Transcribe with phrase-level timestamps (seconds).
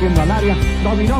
[0.00, 1.19] metiendo al área, dominó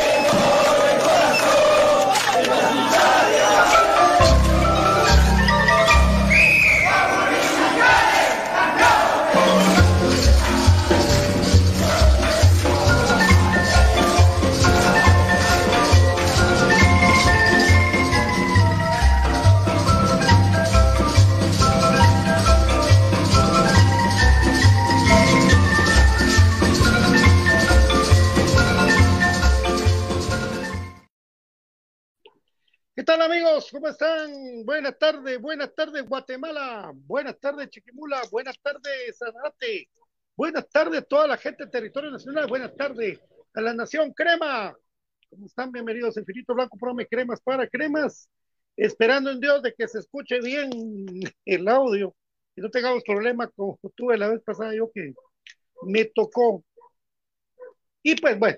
[33.71, 34.65] ¿Cómo están?
[34.65, 39.87] Buenas tardes, buenas tardes Guatemala, buenas tardes Chiquimula, buenas tardes Sanarate,
[40.35, 43.21] buenas tardes toda la gente del territorio nacional, buenas tardes
[43.53, 44.75] a la nación crema.
[45.29, 45.71] ¿Cómo están?
[45.71, 48.27] Bienvenidos a Infinito Blanco Prome Cremas para Cremas,
[48.75, 50.69] esperando en Dios de que se escuche bien
[51.45, 52.13] el audio
[52.57, 55.13] y no tengamos problema como tuve la vez pasada yo que
[55.83, 56.61] me tocó.
[58.03, 58.57] Y pues bueno,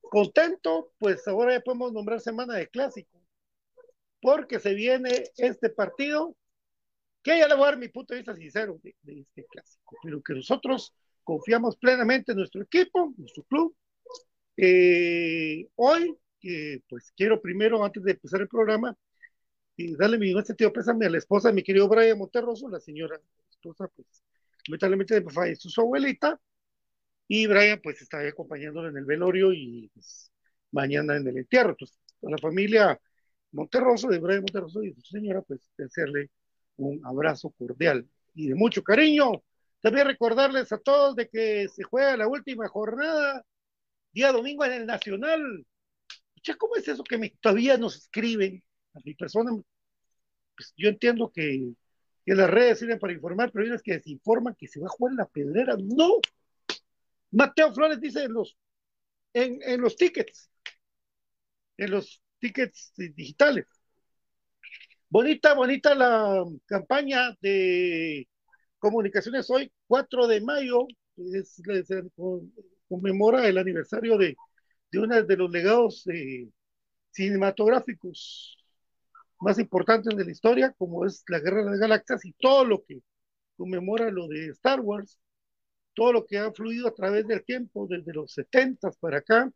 [0.00, 3.21] contento, pues ahora ya podemos nombrar semana de clásico,
[4.22, 6.36] porque se viene este partido,
[7.22, 10.22] que ya le voy a dar mi punto de vista sincero de, este clásico, pero
[10.22, 13.76] que nosotros confiamos plenamente en nuestro equipo, nuestro club.
[14.56, 18.96] Eh, hoy, eh, pues quiero primero, antes de empezar el programa,
[19.76, 22.78] y darle mi más sentido pésame a la esposa de mi querido Brian Monterroso, la
[22.78, 23.20] señora
[23.50, 24.22] esposa, pues,
[24.68, 26.40] lamentablemente falleció su abuelita,
[27.26, 30.30] y Brian pues está acompañándolo en el velorio y pues,
[30.70, 31.70] mañana en el entierro.
[31.70, 33.00] Entonces, a la familia
[33.52, 36.30] Monterroso, de Brian Monterroso y su señora, pues hacerle
[36.76, 39.42] un abrazo cordial y de mucho cariño.
[39.80, 43.44] También recordarles a todos de que se juega la última jornada,
[44.12, 45.66] día domingo en el Nacional.
[46.34, 48.62] Pucha, ¿Cómo es eso que me, todavía nos escriben
[48.94, 49.50] a mi persona?
[50.56, 51.72] Pues yo entiendo que,
[52.24, 55.12] las redes sirven para informar, pero hay unas que desinforman que se va a jugar
[55.12, 55.76] en la pedrera.
[55.78, 56.20] No,
[57.32, 58.56] Mateo Flores dice en los,
[59.34, 60.48] en, en los tickets,
[61.78, 63.66] en los tickets digitales.
[65.08, 68.28] Bonita, bonita la campaña de
[68.78, 71.88] comunicaciones hoy, 4 de mayo, es, es,
[72.88, 74.36] conmemora el aniversario de,
[74.90, 76.48] de uno de los legados eh,
[77.10, 78.58] cinematográficos
[79.40, 82.84] más importantes de la historia, como es la Guerra de las Galaxias y todo lo
[82.84, 83.02] que
[83.56, 85.18] conmemora lo de Star Wars
[85.94, 89.50] todo lo que ha fluido a través del tiempo, desde los 70 para acá,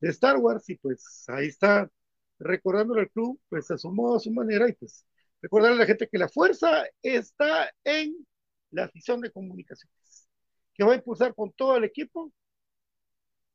[0.00, 1.88] de Star Wars, y pues ahí está
[2.38, 5.06] recordándole al club, pues a su modo, a su manera, y pues
[5.40, 8.26] recordarle a la gente que la fuerza está en
[8.70, 10.28] la afición de comunicaciones,
[10.74, 12.32] que va a impulsar con todo el equipo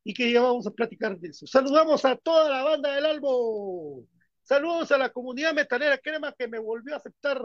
[0.04, 1.46] y que ya vamos a platicar de eso.
[1.48, 4.06] Saludamos a toda la banda del Albo.
[4.44, 7.40] Saludos a la comunidad metalera crema que me volvió a aceptar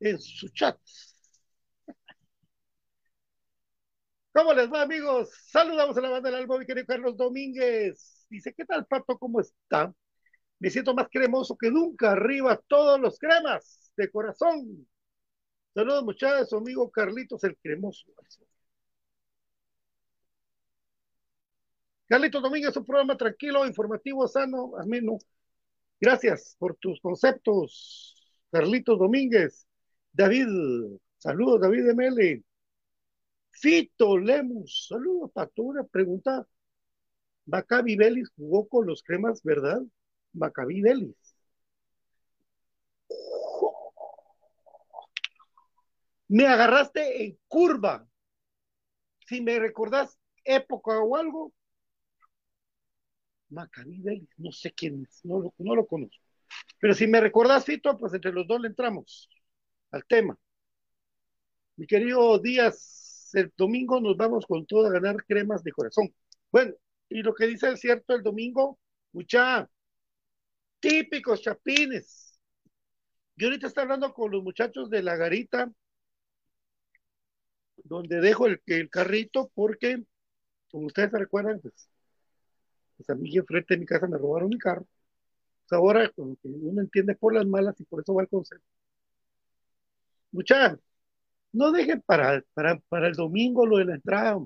[0.00, 0.78] en su chat.
[4.32, 5.30] ¿Cómo les va, amigos?
[5.50, 8.26] Saludamos a la banda del Albo, mi querido Carlos Domínguez.
[8.28, 9.18] Dice, ¿qué tal, Pato?
[9.18, 9.92] ¿Cómo está?
[10.58, 12.12] Me siento más cremoso que nunca.
[12.12, 14.86] Arriba todos los cremas de corazón.
[15.74, 18.06] Saludos, muchachos, amigo Carlitos el Cremoso.
[22.08, 25.18] Carlitos Domínguez, un programa tranquilo, informativo, sano, ameno.
[26.00, 28.14] Gracias por tus conceptos,
[28.50, 29.66] Carlitos Domínguez.
[30.12, 30.46] David,
[31.18, 32.44] saludos, David Mele.
[33.50, 35.62] Fito Lemus, saludos, Pato.
[35.62, 36.46] Una pregunta.
[37.46, 39.82] Maccabi Vélez jugó con los cremas, ¿verdad?
[40.36, 41.16] Maccabi Vélez.
[46.28, 48.06] Me agarraste en curva.
[49.26, 51.52] Si me recordás época o algo,
[53.50, 56.22] Maccabi Vélez, no sé quién es, no lo, no lo conozco.
[56.80, 59.28] Pero si me recordás, Fito, pues entre los dos le entramos
[59.90, 60.38] al tema.
[61.76, 66.14] Mi querido Díaz, el domingo nos vamos con todo a ganar cremas de corazón.
[66.50, 66.74] Bueno,
[67.08, 68.78] y lo que dice el cierto el domingo,
[69.12, 69.68] mucha
[70.80, 72.38] típicos chapines.
[73.36, 75.70] Yo ahorita estoy hablando con los muchachos de la garita,
[77.84, 80.02] donde dejo el, el carrito, porque,
[80.70, 81.88] como ustedes se recuerdan, pues,
[82.96, 84.86] pues a mí enfrente de mi casa me robaron mi carro.
[85.68, 88.62] Pues ahora, como que uno entiende por las malas y por eso va el consejo.
[90.30, 90.78] Muchachos,
[91.52, 94.38] no dejen para, para, para el domingo lo de la entrada.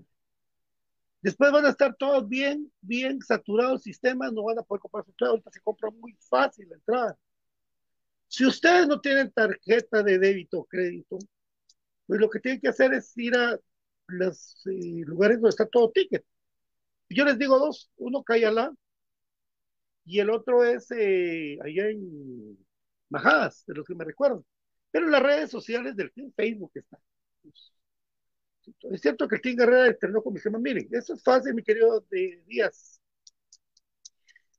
[1.22, 5.10] Después van a estar todos bien, bien saturados sistemas, no van a poder comprar su
[5.10, 5.32] entrada.
[5.32, 7.18] Ahorita se compra muy fácil la entrada.
[8.28, 11.18] Si ustedes no tienen tarjeta de débito o crédito,
[12.06, 13.58] pues lo que tienen que hacer es ir a
[14.08, 16.24] los eh, lugares donde está todo ticket.
[17.08, 18.72] Yo les digo dos, uno Cayala
[20.04, 22.58] y el otro es eh, allá en
[23.10, 24.44] Majadas, de los que me recuerdo.
[24.90, 26.98] Pero las redes sociales del Facebook está.
[28.92, 31.62] Es cierto que el Team Guerrera entrenó con mi tema, miren, eso es fácil, mi
[31.62, 33.00] querido de Díaz.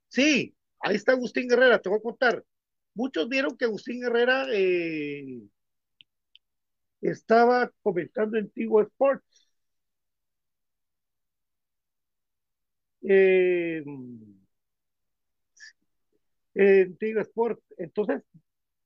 [0.09, 2.43] Sí, ahí está Agustín Guerrera, te voy a contar.
[2.93, 5.41] Muchos vieron que Agustín Herrera eh,
[7.01, 9.49] estaba comentando en Tigo Sports.
[13.03, 13.83] Eh,
[16.53, 17.63] en Tigo Sports.
[17.77, 18.23] Entonces,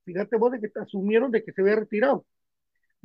[0.05, 2.25] fíjate vos de que asumieron de que se había retirado.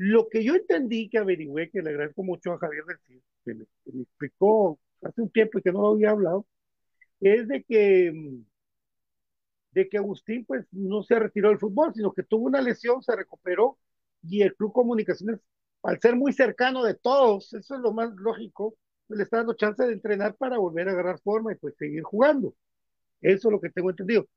[0.02, 3.54] Lo que yo entendí que averigüé, que le agradezco mucho a Javier del Cid, que
[3.54, 6.47] me, que me explicó hace un tiempo y que no lo había hablado,
[7.21, 8.12] es de que
[9.73, 13.14] de que Agustín pues no se retiró del fútbol, sino que tuvo una lesión, se
[13.16, 13.78] recuperó
[14.23, 15.40] y el Club Comunicaciones,
[15.83, 18.75] al ser muy cercano de todos, eso es lo más lógico,
[19.07, 22.02] pues, le está dando chance de entrenar para volver a agarrar forma y pues seguir
[22.02, 22.54] jugando.
[23.23, 24.28] Eso es lo que tengo entendido.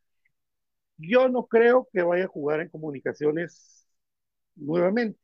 [0.98, 3.88] Yo no creo que vaya a jugar en Comunicaciones
[4.56, 5.20] nuevamente.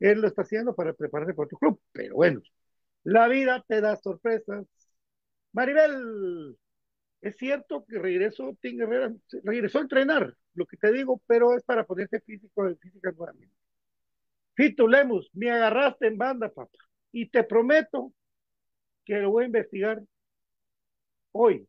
[0.00, 2.40] Él lo está haciendo para prepararse para otro club, pero bueno,
[3.04, 4.66] la vida te da sorpresas.
[5.52, 6.56] Maribel,
[7.22, 11.84] es cierto que regresó Herrera, regresó a entrenar, lo que te digo, pero es para
[11.84, 13.54] ponerse físico en física nuevamente.
[14.54, 16.78] Fito Lemus, me agarraste en banda, papá,
[17.12, 18.12] y te prometo
[19.04, 20.02] que lo voy a investigar
[21.32, 21.66] hoy.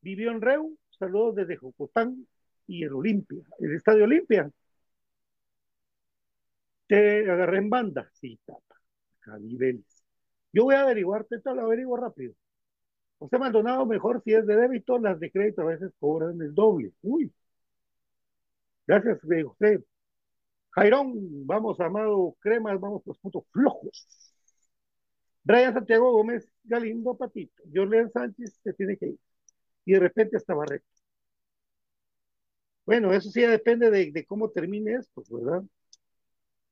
[0.00, 2.26] Vivió en Reu, saludos desde Jocotán
[2.66, 4.50] y el Olimpia, el Estadio Olimpia.
[6.88, 8.76] Te agarré en banda, sí, papá,
[9.26, 9.84] a niveles.
[10.52, 12.34] Yo voy a averiguarte, te lo averiguo rápido.
[13.18, 16.92] José Maldonado, mejor si es de débito, las de crédito a veces cobran el doble.
[17.02, 17.32] Uy.
[18.86, 19.84] Gracias, eh, José.
[20.72, 24.06] Jairón, vamos, Amado Cremas, vamos los puntos flojos.
[25.42, 27.62] Brian Santiago Gómez, Galindo Patito.
[27.74, 29.18] Jorlean Sánchez se tiene que ir.
[29.86, 30.88] Y de repente estaba recto.
[32.86, 35.62] Bueno, eso sí depende de, de cómo termine esto, ¿verdad?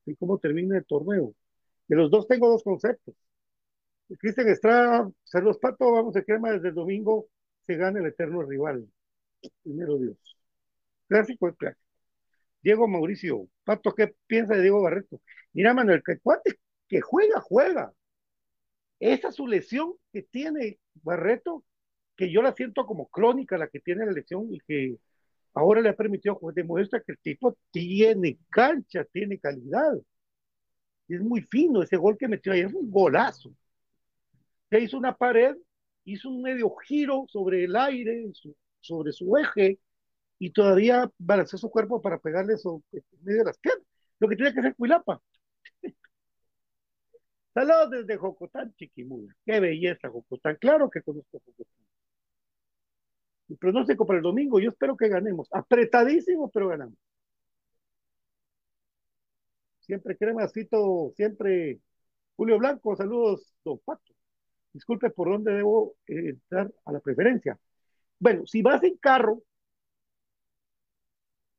[0.07, 1.35] Y cómo termine el torneo.
[1.89, 3.15] De los dos tengo dos conceptos.
[4.19, 7.29] Cristian Estrada, saludos Pato, vamos a crema desde el domingo,
[7.67, 8.89] se gana el eterno rival.
[9.63, 10.17] Primero Dios.
[11.09, 11.83] Clásico es clásico.
[12.63, 15.21] Diego Mauricio, Pato, ¿qué piensa de Diego Barreto?
[15.53, 16.19] Mira, Manuel, que
[16.89, 17.93] que juega, juega.
[19.01, 21.65] Esa su lesión que tiene Barreto,
[22.17, 24.97] que yo la siento como crónica, la que tiene la lesión y que
[25.57, 29.95] ahora le ha permitido, pues, demuestra que el tipo tiene cancha, tiene calidad.
[31.09, 33.53] Es muy fino ese gol que metió ayer, es un golazo
[34.71, 35.57] se hizo una pared,
[36.05, 38.31] hizo un medio giro sobre el aire,
[38.81, 39.79] sobre su eje,
[40.39, 43.87] y todavía balanceó su cuerpo para pegarle sobre en medio de las piernas.
[44.19, 45.21] Lo que tenía que hacer Cuilapa.
[47.55, 49.35] Saludos desde Jocotán, Chiquimula.
[49.45, 50.57] Qué belleza, Jocotán.
[50.61, 51.86] Claro que conozco Jocotán.
[53.49, 55.49] El pronóstico para el domingo, yo espero que ganemos.
[55.53, 56.97] Apretadísimo, pero ganamos.
[59.81, 61.81] Siempre cremasito, siempre
[62.37, 64.17] Julio Blanco, saludos, don Pato
[64.77, 67.59] disculpe, ¿por dónde debo eh, entrar a la preferencia?
[68.19, 69.43] Bueno, si vas en carro,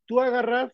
[0.06, 0.72] tú agarras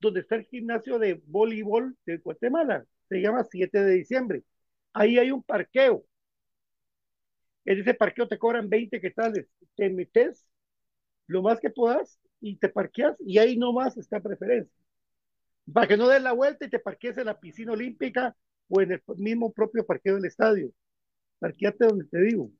[0.00, 4.44] donde está el gimnasio de voleibol de Guatemala, se llama 7 de diciembre.
[4.92, 6.04] Ahí hay un parqueo.
[7.64, 9.46] En ese parqueo te cobran 20 quetzales.
[9.76, 10.44] Te metes
[11.26, 14.74] lo más que puedas y te parqueas y ahí nomás está preferencia.
[15.72, 18.36] Para que no des la vuelta y te parquees en la piscina olímpica
[18.68, 20.72] o en el mismo propio parqueo del estadio.
[21.38, 22.50] Parqueate donde te digo.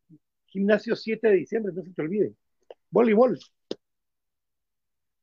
[0.46, 2.34] Gimnasio 7 de diciembre, no se te olvide.
[2.90, 3.38] Voleibol.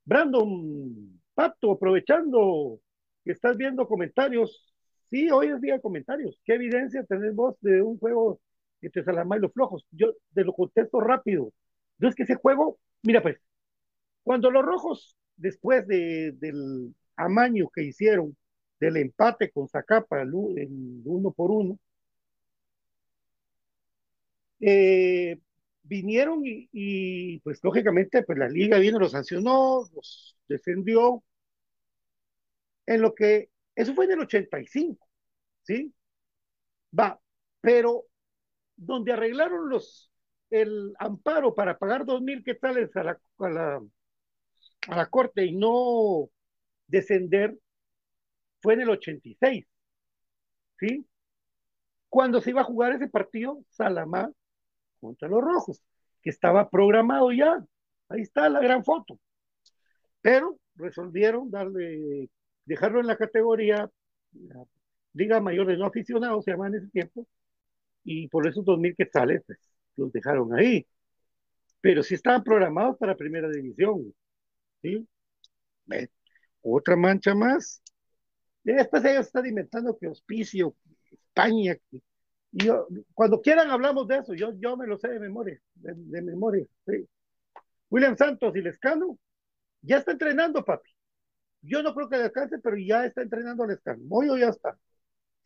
[0.05, 2.81] Brandon, Pato, aprovechando
[3.23, 4.73] que estás viendo comentarios.
[5.09, 6.39] Sí, hoy es día de comentarios.
[6.43, 8.41] ¿Qué evidencia tenés vos de un juego
[8.81, 9.85] que te y los flojos?
[9.91, 11.51] Yo te lo contesto rápido.
[11.97, 13.37] Yo es que ese juego, mira pues,
[14.23, 18.37] cuando los rojos, después de, del amaño que hicieron,
[18.79, 21.79] del empate con Zacapa, el uno por uno,
[24.59, 25.39] eh,
[25.83, 31.23] vinieron y, pues lógicamente pues la liga vino, los sancionó, los defendió,
[32.85, 35.07] en lo que, eso fue en el 85,
[35.63, 35.93] ¿sí?
[36.97, 37.19] Va,
[37.61, 38.05] pero
[38.79, 40.11] donde arreglaron los,
[40.49, 46.29] el amparo para pagar dos mil quetzales a la, a la, corte y no
[46.87, 47.57] descender,
[48.61, 49.65] fue en el 86,
[50.79, 51.05] ¿sí?
[52.09, 54.31] cuando se iba a jugar ese partido, Salamá
[54.99, 55.81] contra los Rojos,
[56.21, 57.63] que estaba programado ya.
[58.09, 59.19] Ahí está la gran foto.
[60.21, 62.29] Pero resolvieron darle,
[62.65, 63.89] dejarlo en la categoría
[64.33, 64.63] la
[65.13, 67.27] Liga Mayor de No Aficionados, se llama en ese tiempo,
[68.11, 69.59] y por esos 2.000 quetzales, pues,
[69.95, 70.87] los dejaron ahí.
[71.79, 74.13] Pero sí estaban programados para Primera División.
[74.81, 75.07] ¿sí?
[76.61, 77.83] Otra mancha más.
[78.63, 80.75] Después ellos están inventando que Hospicio,
[81.11, 81.77] España.
[83.13, 86.65] Cuando quieran hablamos de eso, yo, yo me lo sé de memoria, de, de memoria.
[86.87, 87.07] Sí.
[87.91, 89.19] William Santos y Lescano
[89.81, 90.89] ya está entrenando, papi.
[91.61, 94.03] Yo no creo que descanse, pero ya está entrenando Lescano.
[94.05, 94.75] Moyo ya está.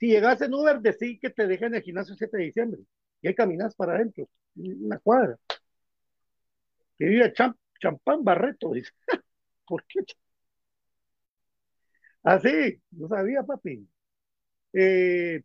[0.04, 2.82] Si llegas en Uber, decí que te dejen en el gimnasio el 7 de diciembre.
[3.22, 5.38] Y ahí caminas para adentro, una cuadra.
[6.98, 8.92] Que vive Champ, Champán Barreto, dice.
[9.66, 10.02] ¿Por qué?
[12.24, 13.88] Así, no sabía, papi.
[14.74, 15.42] Eh,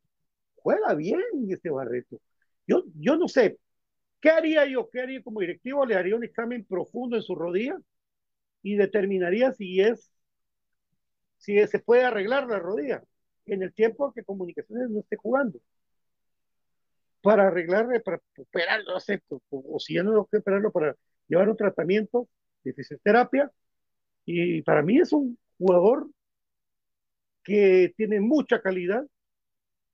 [0.56, 2.20] juega bien este Barreto.
[2.66, 3.60] Yo, yo no sé,
[4.20, 4.90] ¿qué haría yo?
[4.90, 5.86] ¿Qué haría como directivo?
[5.86, 7.78] Le haría un examen profundo en su rodilla
[8.62, 10.10] y determinaría si es,
[11.36, 13.04] si se puede arreglar la rodilla
[13.54, 15.58] en el tiempo que comunicaciones no esté jugando.
[17.22, 20.96] Para arreglarle, para operarlo, acepto, o, si ya no tengo que operarlo, para
[21.26, 22.28] llevar un tratamiento
[22.64, 23.50] de fisioterapia.
[24.24, 26.08] Y para mí es un jugador
[27.42, 29.06] que tiene mucha calidad,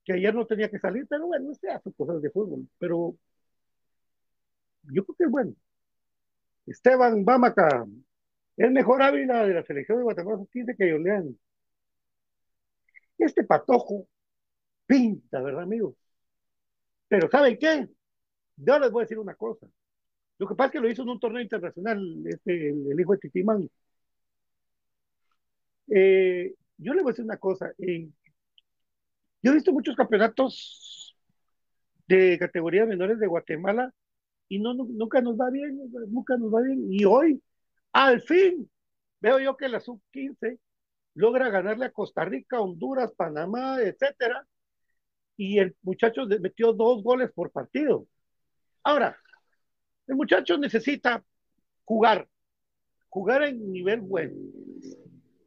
[0.04, 3.16] que ayer no tenía que salir, pero bueno, no sé, hace cosas de fútbol, pero
[4.92, 5.54] yo creo que es bueno.
[6.66, 7.86] Esteban Bamaca,
[8.56, 11.36] el mejor Ávila de la selección de Guatemala 15 que Yolean.
[13.18, 14.06] Este patojo
[14.86, 15.94] pinta, ¿verdad, amigos?
[17.08, 17.88] Pero ¿saben qué?
[18.56, 19.66] Yo les voy a decir una cosa.
[20.38, 23.12] Lo que pasa es que lo hizo en un torneo internacional, este, el, el hijo
[23.12, 23.68] de Titimán.
[25.88, 27.72] Eh, yo les voy a decir una cosa.
[27.78, 28.08] Eh,
[29.42, 31.14] yo he visto muchos campeonatos
[32.08, 33.92] de categorías menores de Guatemala
[34.48, 36.86] y no, no, nunca nos va bien, nunca nos va bien.
[36.90, 37.42] Y hoy,
[37.92, 38.70] al fin,
[39.20, 40.58] veo yo que la sub-15
[41.14, 44.46] logra ganarle a Costa Rica, Honduras, Panamá, etcétera,
[45.36, 48.06] y el muchacho metió dos goles por partido.
[48.82, 49.16] Ahora,
[50.06, 51.24] el muchacho necesita
[51.84, 52.28] jugar,
[53.08, 54.34] jugar en nivel bueno.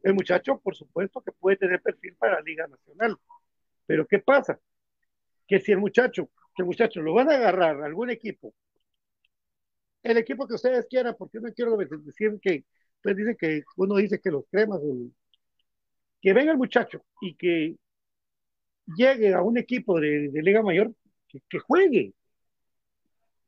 [0.02, 3.16] El muchacho, por supuesto, que puede tener perfil para la Liga Nacional.
[3.86, 4.58] Pero ¿qué pasa?
[5.46, 8.54] Que si el muchacho, que el muchacho lo van a agarrar a algún equipo,
[10.02, 12.64] el equipo que ustedes quieran, porque no quiero decir que,
[13.02, 15.12] pues dicen que uno dice que los cremas, el,
[16.20, 17.76] que venga el muchacho y que
[18.96, 20.92] llegue a un equipo de, Liga Mayor,
[21.48, 22.14] que, juegue.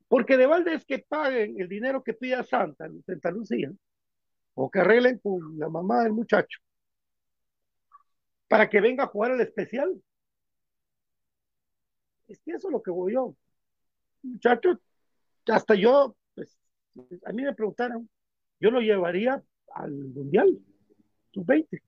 [0.09, 3.71] Porque de balde es que paguen el dinero que pida Santa, Santa Lucía,
[4.55, 6.59] o que arreglen con la mamá del muchacho,
[8.49, 10.01] para que venga a jugar al especial.
[12.29, 13.35] Es que eso es lo que voy yo.
[14.23, 14.81] Muchacho,
[15.47, 16.59] hasta yo, pues,
[17.25, 18.09] a mí me preguntaron,
[18.61, 20.59] yo lo llevaría al Mundial,
[21.33, 21.81] sub-20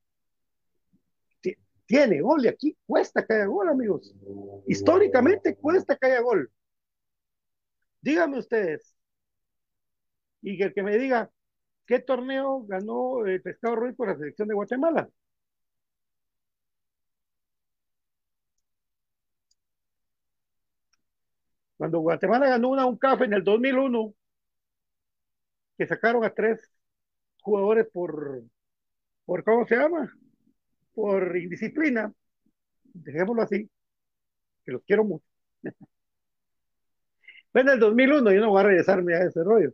[1.85, 4.13] tiene gol y aquí cuesta que haya gol, amigos.
[4.67, 6.51] Históricamente cuesta que haya gol.
[8.01, 8.95] Díganme ustedes.
[10.41, 11.31] Y que el que me diga,
[11.87, 15.09] ¿qué torneo ganó el Pescado Ruiz por la selección de Guatemala?
[21.77, 24.13] Cuando Guatemala ganó una un café en el 2001,
[25.77, 26.59] que sacaron a tres
[27.41, 28.43] jugadores por,
[29.25, 30.11] por ¿cómo se llama?
[30.93, 32.13] Por indisciplina,
[32.93, 33.69] dejémoslo así,
[34.65, 35.25] que los quiero mucho.
[37.53, 39.73] Bueno, en el 2001 yo no voy a regresarme a ese rollo.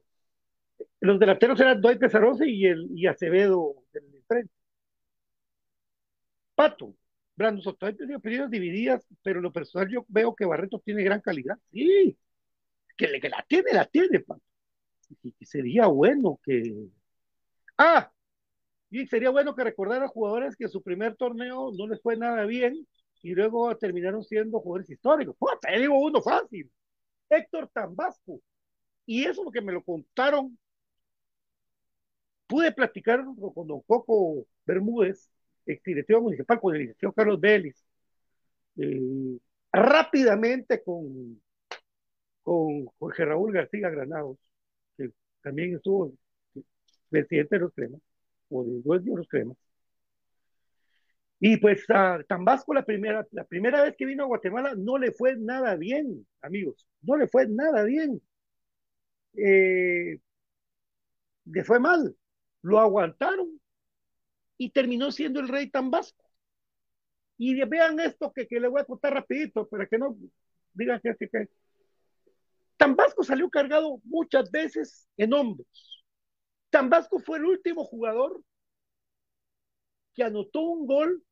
[1.02, 4.52] Los delanteros eran Dwight Pesarosa y, el, Acevedo del frente.
[6.56, 6.96] Pato,
[7.36, 11.58] Brando Soto, hay opiniones divididas, pero lo personal yo veo que Barreto tiene gran calidad.
[11.72, 12.18] Sí,
[12.98, 14.44] que, que la tiene, la tiene, Pato.
[15.24, 16.90] Y que sería bueno que...
[17.78, 18.12] Ah,
[18.90, 22.46] y sería bueno que recordara a jugadores que su primer torneo no les fue nada
[22.46, 22.88] bien
[23.22, 25.36] y luego terminaron siendo jugadores históricos.
[25.38, 26.72] Puta, digo uno fácil.
[27.30, 28.42] Héctor Tambasco.
[29.06, 30.58] Y eso es lo que me lo contaron.
[32.48, 33.24] Pude platicar
[33.54, 35.30] con don Coco Bermúdez,
[35.66, 37.76] exdirectivo municipal, con el licenciado Carlos Vélez.
[38.78, 39.38] Eh,
[39.72, 41.42] rápidamente con,
[42.42, 44.38] con Jorge Raúl García Granados,
[44.98, 46.14] que también estuvo
[47.10, 48.02] presidente de los cremas
[48.50, 49.58] o de dos los cremas.
[51.40, 55.12] Y pues a Tambasco la primera, la primera vez que vino a Guatemala no le
[55.12, 58.22] fue nada bien, amigos, no le fue nada bien.
[59.36, 60.20] Eh,
[61.46, 62.16] le fue mal,
[62.62, 63.60] lo aguantaron
[64.58, 66.26] y terminó siendo el rey Tambasco.
[67.38, 70.18] Y vean esto que, que le voy a contar rapidito para que no,
[70.74, 71.48] digan que, que, que.
[72.76, 75.89] Tambasco salió cargado muchas veces en hombros.
[76.70, 78.42] Tambasco fue el último jugador
[80.14, 81.24] que anotó un gol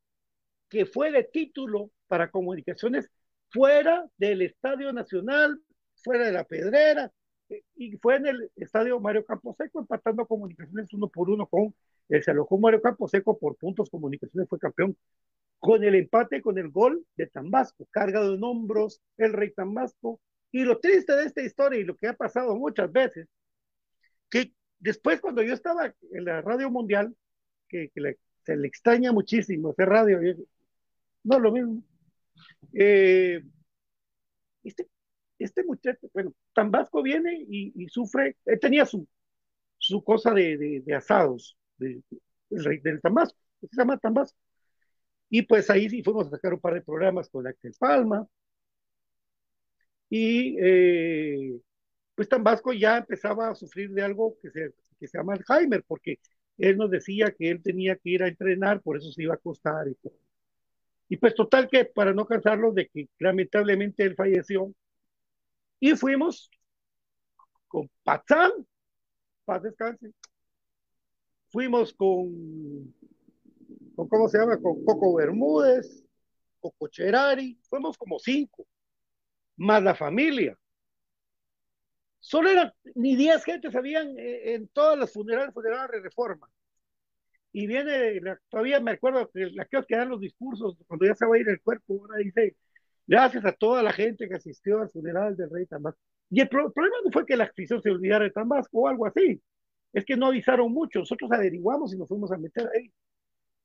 [0.70, 3.10] que fue de título para comunicaciones
[3.50, 5.62] fuera del Estadio Nacional,
[6.04, 7.12] fuera de la Pedrera,
[7.76, 11.74] y fue en el Estadio Mario Camposeco, empatando comunicaciones uno por uno con
[12.10, 14.98] el se alojó Mario Camposeco por puntos, comunicaciones fue campeón
[15.60, 20.22] con el empate, con el gol de Tambasco, cargado en hombros el rey Tambasco.
[20.52, 23.28] Y lo triste de esta historia y lo que ha pasado muchas veces,
[24.30, 27.16] que después cuando yo estaba en la radio mundial,
[27.68, 27.92] que,
[28.46, 30.20] se le extraña muchísimo hacer radio,
[31.24, 31.84] no lo mismo.
[32.74, 33.44] Eh,
[34.64, 34.88] este,
[35.40, 39.08] este muchacho, bueno, Tambasco viene y, sufre, él tenía su,
[39.78, 42.02] su cosa de, de, de asados de,
[42.50, 44.38] del, del Tambasco, se llama Tambasco.
[45.30, 48.28] Y pues ahí sí fuimos a sacar un par de programas con Axel Palma.
[50.10, 51.60] Y eh,
[52.18, 56.20] pues Tambasco ya empezaba a sufrir de algo que se, que se llama Alzheimer, porque
[56.58, 59.38] él nos decía que él tenía que ir a entrenar, por eso se iba a
[59.38, 59.96] acostar y.
[61.10, 64.74] Y pues total que para no cansarlo de que lamentablemente él falleció,
[65.80, 66.50] y fuimos
[67.68, 68.52] con Pazán,
[69.46, 70.12] paz descanse,
[71.50, 72.96] fuimos con,
[73.96, 74.60] con, ¿cómo se llama?
[74.60, 76.04] Con Coco Bermúdez,
[76.60, 78.66] Coco Cherari, fuimos como cinco,
[79.56, 80.58] más la familia.
[82.28, 86.50] Solo eran, ni diez gentes habían eh, en todas las funerales, funerales de reforma.
[87.54, 91.26] Y viene, la, todavía me acuerdo que la que dan los discursos, cuando ya se
[91.26, 92.58] va a ir el cuerpo, ahora dice,
[93.08, 96.02] gracias a toda la gente que asistió al funeral del rey Tambasco.
[96.30, 99.06] Y el pro problema no fue que la afición se olvidara de Tambasco o algo
[99.06, 99.42] así,
[99.94, 102.92] es que no avisaron mucho, nosotros averiguamos y nos fuimos a meter ahí.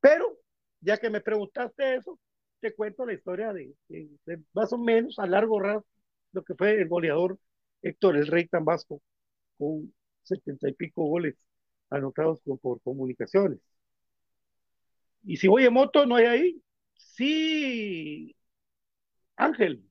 [0.00, 0.38] Pero,
[0.80, 2.16] ya que me preguntaste eso,
[2.60, 5.84] te cuento la historia de, de, de más o menos a largo rato
[6.30, 7.38] lo que fue el goleador
[7.82, 9.02] Héctor el Rey Tambasco,
[9.58, 9.92] con
[10.22, 11.36] setenta y pico goles
[11.90, 13.60] anotados por, comunicaciones.
[15.24, 16.62] Y si voy en moto, no hay ahí.
[16.96, 18.34] Sí,
[19.36, 19.84] Ángel,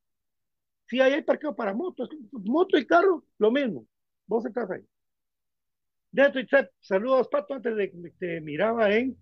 [0.87, 3.87] sí hay, hay parqueo para motos, moto y carro, lo mismo.
[4.27, 4.83] Vos estás ahí.
[6.11, 9.17] De Twitch, saludos, Pato, antes de que te miraba en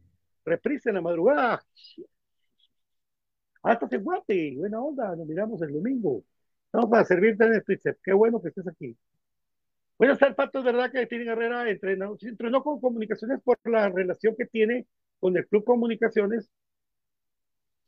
[0.45, 1.63] reprise en la madrugada.
[3.63, 6.23] Hasta se guate, buena onda, nos miramos el domingo.
[6.71, 8.95] Vamos para servirte en el Twitch, qué bueno que estés aquí.
[9.97, 14.35] Buenas tardes, Pato, es verdad que Tiene Herrera entrenó, entrenó con comunicaciones por la relación
[14.37, 14.87] que tiene
[15.19, 16.49] con el Club Comunicaciones.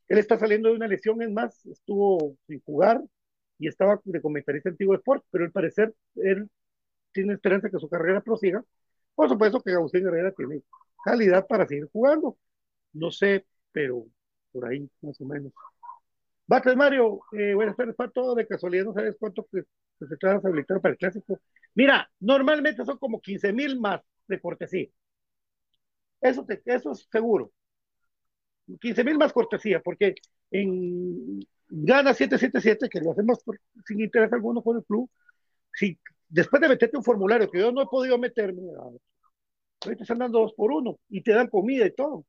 [0.08, 3.02] Él está saliendo de una lesión, es más, estuvo sin jugar
[3.60, 6.50] y estaba de comentarista antiguo de Sport, pero al parecer él
[7.14, 8.64] tiene esperanza que su carrera prosiga
[9.16, 10.64] por supuesto que Agustín Herrera tiene
[11.04, 12.38] calidad para seguir jugando.
[12.94, 14.06] No sé, pero
[14.52, 15.54] por ahí más o menos.
[16.52, 18.36] Bates Mario, eh, buenas tardes, Pato.
[18.36, 19.62] De casualidad, ¿no sabes cuánto que,
[19.98, 21.40] que se trata habilitar para el clásico?
[21.76, 24.90] Mira, normalmente son como 15 mil más de cortesía.
[26.20, 27.54] Eso, es seguro.
[28.82, 30.16] 15 mil más cortesía, porque
[30.52, 35.10] en Gana 777, que lo hacemos por, sin interés alguno con el club,
[35.74, 38.62] si después de meterte un formulario que yo no he podido meterme,
[39.86, 42.26] ahorita están dando dos por uno y te dan comida y todo.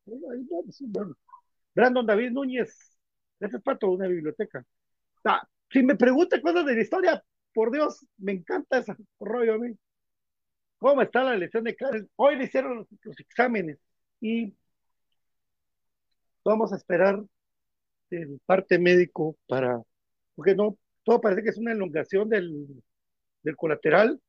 [1.75, 2.92] Brandon David Núñez,
[3.47, 4.65] ese es para toda una biblioteca.
[5.25, 7.25] Ah, si me preguntan cosas de la historia,
[7.55, 9.77] por Dios, me encanta ese rollo a mí.
[10.79, 12.11] ¿Cómo está la elección de Karen?
[12.17, 13.79] Hoy le hicieron los, exámenes
[14.21, 14.55] y
[16.45, 17.23] vamos a esperar
[18.11, 19.81] el parte médico para,
[20.35, 22.67] porque no, todo parece que es una elongación del,
[23.43, 24.21] del colateral,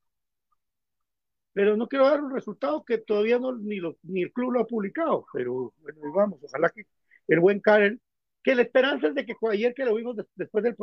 [1.54, 4.68] pero no quiero dar un resultado que todavía no, ni, ni el club lo ha
[4.68, 6.86] publicado, pero bueno, vamos, ojalá que
[7.28, 8.02] el buen Karen,
[8.44, 10.76] que la esperanza es de que ayer que lo vimos de, después del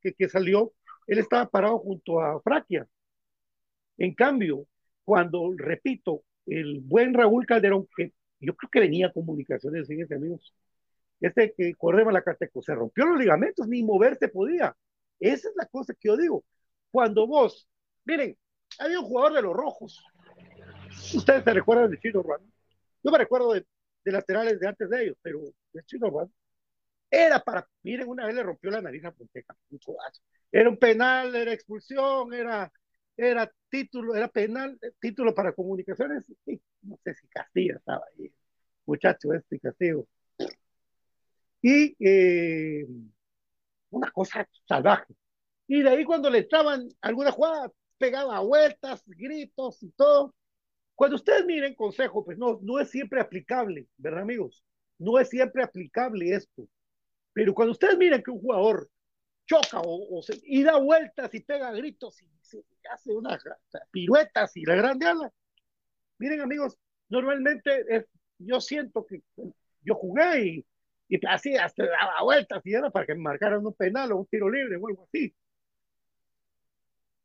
[0.00, 0.72] que, que, salió,
[1.06, 2.86] él estaba parado junto a Fraquia.
[3.96, 4.66] En cambio,
[5.04, 10.54] cuando, repito, el buen Raúl Calderón, que yo creo que venía a comunicaciones, fíjense amigos,
[11.20, 14.76] este que correba la Cateco, se rompió los ligamentos, ni moverse podía.
[15.18, 16.44] Esa es la cosa que yo digo.
[16.90, 17.68] Cuando vos
[18.08, 18.34] Miren,
[18.78, 20.02] había un jugador de los rojos.
[21.14, 22.46] Ustedes se recuerdan de Chino Ruano.
[23.02, 23.66] Yo me recuerdo de,
[24.02, 25.40] de, laterales de antes de ellos, pero
[25.74, 26.30] de Chino Ruano.
[27.10, 30.20] Era para, miren, una vez le rompió la nariz a Fonseca, un codazo.
[30.52, 32.70] Era un penal, era expulsión, era,
[33.16, 36.24] era título, era penal, título para comunicaciones.
[36.46, 38.30] Y no sé si Castilla estaba ahí,
[38.86, 40.06] muchacho este Castillo.
[41.62, 42.86] Y eh,
[43.90, 45.14] una cosa salvaje.
[45.66, 50.34] Y de ahí cuando le estaban alguna jugada, pegaba vueltas, gritos y todo.
[50.94, 54.64] Cuando ustedes miren consejo, pues no, no es siempre aplicable, ¿verdad, amigos?
[54.98, 56.68] No es siempre aplicable esto.
[57.32, 58.90] Pero cuando ustedes miren que un jugador
[59.48, 63.42] choca o, se, y da vueltas y pega gritos y se hace unas
[63.90, 65.32] piruetas y la grande ala.
[66.18, 68.06] Miren amigos, normalmente es,
[68.38, 69.22] yo siento que
[69.82, 70.66] yo jugué y,
[71.08, 74.26] y así hasta daba vueltas y era para que me marcaran un penal o un
[74.26, 75.34] tiro libre o algo así.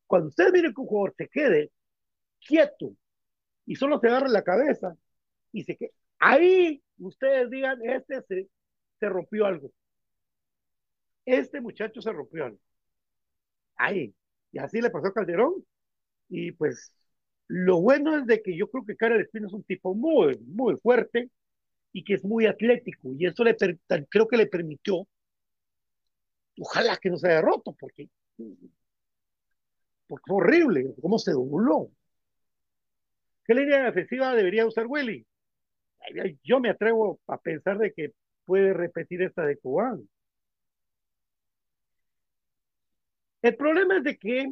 [0.07, 1.71] Cuando ustedes miren que un jugador se quede
[2.39, 2.95] quieto
[3.65, 4.95] y solo se agarra la cabeza
[5.51, 8.49] y se queda, ahí ustedes digan, este se,
[8.99, 9.71] se rompió algo.
[11.25, 12.57] Este muchacho se rompió.
[13.75, 14.13] Ahí.
[14.51, 15.65] Y así le pasó a Calderón.
[16.29, 16.93] Y pues
[17.47, 20.77] lo bueno es de que yo creo que Karel Espino es un tipo muy, muy
[20.77, 21.29] fuerte
[21.91, 23.13] y que es muy atlético.
[23.17, 23.55] Y eso le
[24.09, 25.07] creo que le permitió,
[26.59, 28.09] ojalá que no se haya roto, porque,
[30.07, 31.91] porque fue horrible cómo se dobló.
[33.45, 35.25] ¿Qué línea defensiva debería usar Willy?
[36.43, 38.13] Yo me atrevo a pensar de que
[38.45, 40.07] puede repetir esta de Cubán.
[43.43, 44.51] El problema es de que,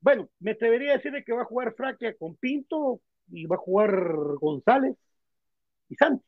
[0.00, 3.56] bueno, me atrevería a decir de que va a jugar Fraquia con Pinto y va
[3.56, 3.90] a jugar
[4.40, 4.96] González
[5.88, 6.26] y Sánchez.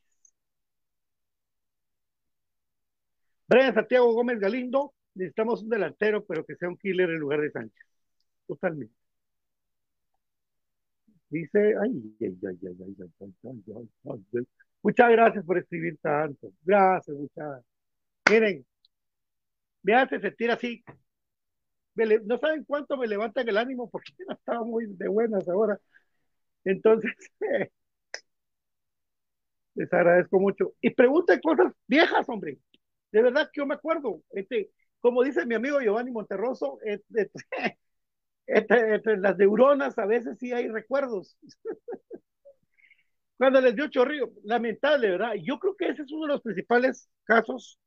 [3.48, 7.50] Brian Santiago Gómez Galindo, necesitamos un delantero, pero que sea un killer en lugar de
[7.50, 7.86] Sánchez.
[8.46, 8.94] Totalmente.
[11.30, 12.96] Dice, ay, ay, ay, ay,
[13.50, 14.46] ay, ay.
[14.82, 16.52] Muchas gracias por escribir tanto.
[16.62, 17.62] Gracias, muchas.
[18.30, 18.64] Miren,
[19.82, 20.84] me hace sentir así.
[22.24, 25.78] No saben cuánto me levantan el ánimo porque no estaba muy de buenas ahora.
[26.64, 27.12] Entonces,
[29.74, 30.74] les agradezco mucho.
[30.80, 32.58] Y pregunten cosas viejas, hombre.
[33.12, 34.22] De verdad que yo me acuerdo.
[34.30, 37.30] Este, como dice mi amigo Giovanni Monterroso, entre,
[38.46, 41.36] entre las neuronas a veces sí hay recuerdos.
[43.36, 45.34] Cuando les dio chorrillo, lamentable, ¿verdad?
[45.40, 47.78] Yo creo que ese es uno de los principales casos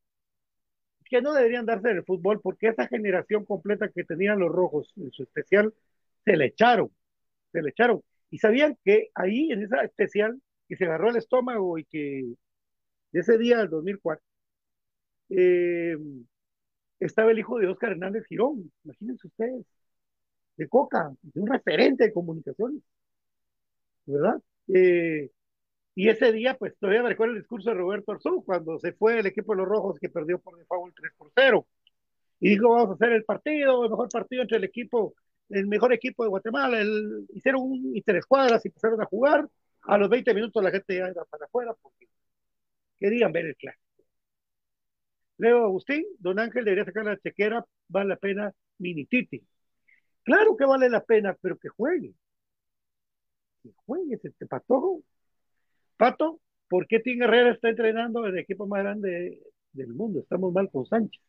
[1.11, 4.93] que no deberían darse en el fútbol, porque esa generación completa que tenían los rojos
[4.95, 5.73] en su especial,
[6.25, 6.89] se le echaron,
[7.51, 8.01] se le echaron.
[8.31, 12.33] Y sabían que ahí, en esa especial, que se agarró el estómago y que
[13.11, 14.23] ese día del 2004,
[15.31, 15.97] eh,
[16.99, 19.65] estaba el hijo de Oscar Hernández Girón, imagínense ustedes,
[20.55, 22.81] de Coca, de un referente de comunicaciones,
[24.05, 24.41] ¿verdad?
[24.73, 25.29] Eh,
[25.93, 29.19] y ese día, pues todavía me recuerdo el discurso de Roberto Arzú, cuando se fue
[29.19, 31.67] el equipo de los Rojos que perdió por default 3 por 0.
[32.39, 35.13] Y dijo, vamos a hacer el partido, el mejor partido entre el equipo,
[35.49, 36.79] el mejor equipo de Guatemala.
[36.79, 39.47] El, hicieron un y tres cuadras y empezaron a jugar.
[39.83, 42.07] A los 20 minutos la gente ya iba para afuera porque
[42.97, 43.83] querían ver el clásico.
[45.37, 49.43] Leo Agustín, don Ángel debería sacar la chequera, vale la pena Minititi.
[50.23, 52.13] Claro que vale la pena, pero que juegue.
[53.63, 55.03] Que juegue ese patojo
[56.01, 59.39] Pato, ¿por qué Tim Herrera está entrenando en el equipo más grande
[59.71, 60.21] del mundo?
[60.21, 61.21] Estamos mal con Sánchez.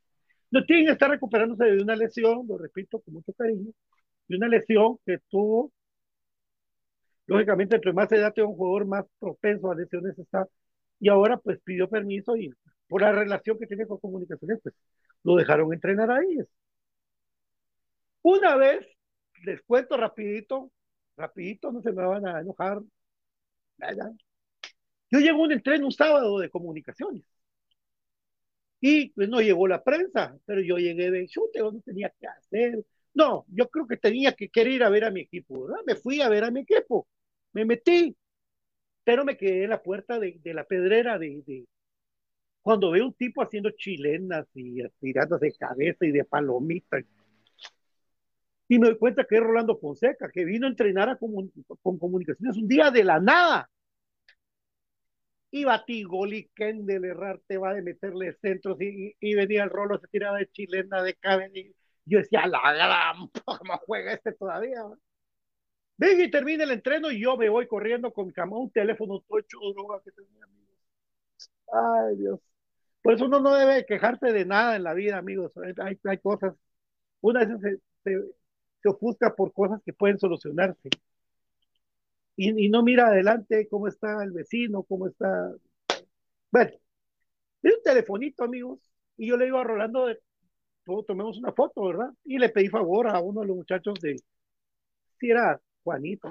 [0.50, 3.70] No, Tim está recuperándose de una lesión, lo repito con mucho cariño,
[4.28, 5.72] de una lesión que tuvo.
[7.26, 10.48] Lógicamente, entre más edad tiene un jugador más propenso a lesiones está.
[11.00, 12.50] Y ahora, pues pidió permiso y
[12.88, 14.74] por la relación que tiene con comunicaciones, pues
[15.24, 16.38] lo dejaron entrenar ahí.
[18.22, 18.86] Una vez,
[19.44, 20.70] les cuento rapidito,
[21.16, 22.80] rapidito, no se me van a enojar.
[25.12, 27.22] Yo llego un entreno un sábado de comunicaciones.
[28.80, 32.84] Y pues no llegó la prensa, pero yo llegué de chute, no tenía que hacer.
[33.14, 35.82] No, yo creo que tenía que querer ir a ver a mi equipo, ¿verdad?
[35.86, 37.06] Me fui a ver a mi equipo,
[37.52, 38.16] me metí,
[39.04, 41.66] pero me quedé en la puerta de, de la pedrera de, de,
[42.62, 47.04] cuando veo un tipo haciendo chilenas y tirándose de cabeza y de palomitas.
[48.68, 51.98] Y me doy cuenta que es Rolando Fonseca, que vino a entrenar a comun con
[51.98, 53.68] comunicaciones un día de la nada
[55.54, 60.50] y Batigoli, Kendall Errarte va de meterle centros y, venía el rolo, se tiraba de
[60.50, 61.52] chilena, de cabeza.
[61.58, 61.74] Y
[62.06, 64.82] yo decía, la gran, ¿cómo juega este todavía?
[65.98, 69.58] Venga y termina el entreno y yo me voy corriendo con un teléfono todo hecho
[69.74, 70.78] droga que tenía, amigos.
[71.70, 72.40] Ay, Dios.
[73.02, 75.52] Por eso uno no debe quejarse de nada en la vida, amigos.
[75.84, 76.54] Hay, hay cosas,
[77.20, 78.24] una vez se, se,
[78.82, 80.88] se ofusca por cosas que pueden solucionarse
[82.36, 85.52] y, y, no mira adelante cómo está el vecino, cómo está.
[86.50, 86.70] Bueno,
[87.62, 88.80] es un telefonito, amigos,
[89.16, 90.18] y yo le digo a Rolando, de,
[91.06, 92.10] tomemos una foto, ¿verdad?
[92.24, 94.16] Y le pedí favor a uno de los muchachos de,
[95.20, 96.30] si era Juanito,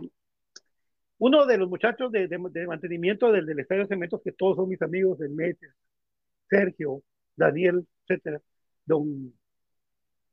[1.19, 4.69] uno de los muchachos de, de, mantenimiento del, del Estadio de Cementos, que todos son
[4.69, 5.71] mis amigos, el Metes,
[6.49, 7.03] Sergio,
[7.35, 8.41] Daniel, etcétera,
[8.85, 9.33] don,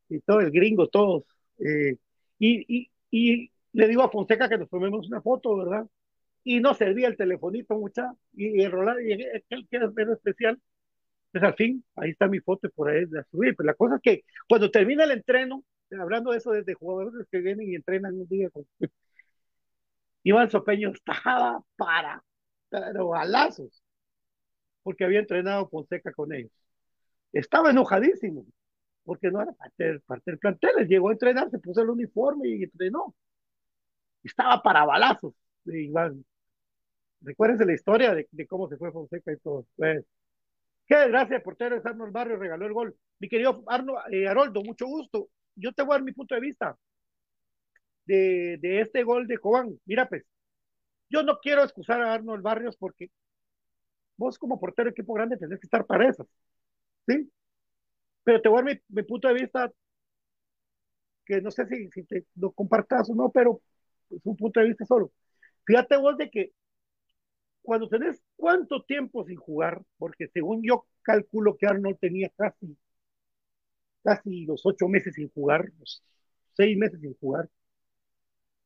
[0.08, 1.24] y todo el gringo, todos.
[1.58, 1.96] Eh,
[2.38, 5.86] y, y, y le digo a Fonseca que nos tomemos una foto, ¿verdad?
[6.44, 10.60] Y no servía el telefonito, mucha, y, y Rolando, y el que menos especial,
[11.32, 13.54] pues al fin, ahí está mi foto por ahí la subí.
[13.54, 15.64] Pero la cosa es que cuando termina el entreno,
[15.98, 18.66] hablando de eso desde jugadores que vienen y entrenan un día con...
[20.22, 22.22] Iván Sopeño estaba para,
[22.68, 23.82] pero balazos,
[24.82, 26.52] porque había entrenado Fonseca con ellos.
[27.32, 28.46] Estaba enojadísimo,
[29.04, 30.88] porque no era parte parte del plantel.
[30.88, 33.14] Llegó a entrenar, se puso el uniforme y entrenó.
[34.22, 36.24] Estaba para balazos de Iván.
[37.20, 39.66] Recuérdense la historia de, cómo se fue Fonseca y todo.
[39.76, 40.04] Pues,
[40.86, 42.96] qué desgracia, portero de Arnold Barrio regaló el gol.
[43.18, 44.26] Mi querido Arno, eh,
[44.64, 45.28] mucho gusto.
[45.56, 46.76] Yo te voy a dar mi punto de vista
[48.06, 49.78] de, de este gol de Cobán.
[49.84, 50.24] Mira, pues,
[51.10, 53.10] yo no quiero excusar a Arnold Barrios porque
[54.16, 56.26] vos como portero de equipo grande tenés que estar para esas.
[57.06, 57.30] ¿Sí?
[58.24, 59.72] Pero te voy a dar mi, mi punto de vista
[61.24, 63.60] que no sé si, si te lo compartas o no, pero
[64.10, 65.12] es un punto de vista solo.
[65.66, 66.52] Fíjate vos de que
[67.62, 72.76] cuando tenés cuánto tiempo sin jugar, porque según yo calculo que Arnold tenía casi,
[74.02, 76.02] casi los ocho meses sin jugar, los
[76.54, 77.48] seis meses sin jugar,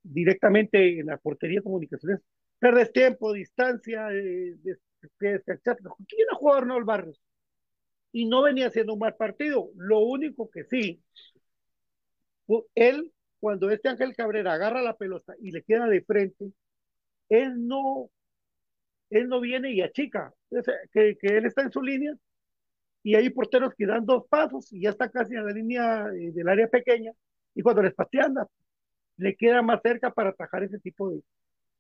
[0.03, 2.21] directamente en la portería de comunicaciones,
[2.59, 4.81] perdes tiempo, distancia, eh, des-
[5.21, 5.77] descachar.
[6.09, 7.21] ¿Quién ha jugado Arnold Barrios?
[8.13, 9.71] Y no venía haciendo un mal partido.
[9.77, 11.03] Lo único que sí,
[12.75, 16.53] él, cuando este Ángel Cabrera agarra la pelota y le queda de frente,
[17.29, 18.09] él no,
[19.11, 20.33] él no viene y achica,
[20.93, 22.15] que, que él está en su línea
[23.03, 26.31] y hay porteros que dan dos pasos y ya está casi en la línea eh,
[26.31, 27.11] del área pequeña
[27.57, 28.37] y cuando les patean
[29.17, 31.25] le queda más cerca para atajar ese tipo de,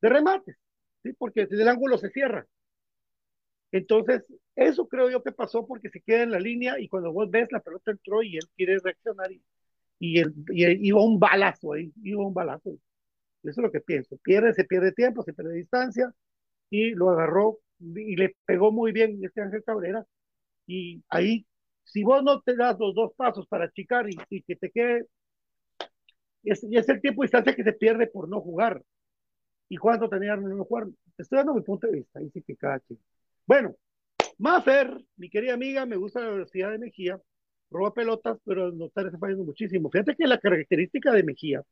[0.00, 0.56] de remates,
[1.04, 1.12] ¿sí?
[1.12, 2.44] porque desde el ángulo se cierra.
[3.70, 4.24] Entonces,
[4.56, 7.52] eso creo yo que pasó porque se queda en la línea y cuando vos ves
[7.52, 9.40] la pelota entró y él quiere reaccionar y,
[10.02, 12.70] y, él, y iba un balazo ahí, iba un balazo.
[12.70, 12.80] Eso
[13.44, 14.16] es lo que pienso.
[14.16, 16.12] Pierde, se pierde tiempo, se pierde distancia
[16.70, 20.04] y lo agarró y le pegó muy bien este Ángel Cabrera.
[20.66, 21.46] Y ahí,
[21.84, 25.06] si vos no te das los dos pasos para achicar y, que te quede,
[26.42, 28.82] es, es el tiempo y distancia que se pierde por no jugar.
[29.68, 30.88] ¿Y cuánto tenía de no jugar?
[31.16, 32.82] Estoy dando mi punto de vista, ahí sí que cada.
[33.46, 33.76] Bueno,
[34.38, 37.20] Mafer, mi querida amiga, me gusta la velocidad de Mejía,
[37.72, 39.90] roba pelotas, pero no está fallando muchísimo.
[39.90, 41.62] Fíjate que la característica de Mejía,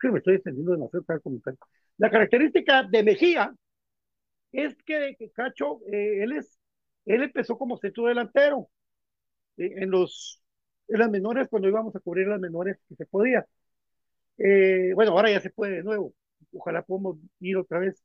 [0.00, 1.54] que me estoy extendiendo demasiado para comentar,
[1.98, 3.54] la característica de Mejía
[4.52, 6.58] es que, Cacho, eh, él es,
[7.06, 8.68] él empezó como centro delantero
[9.56, 10.42] eh, en los,
[10.88, 13.46] en las menores, cuando íbamos a cubrir las menores que se podía.
[14.38, 16.14] Eh, bueno, ahora ya se puede de nuevo.
[16.52, 18.02] Ojalá podamos ir otra vez.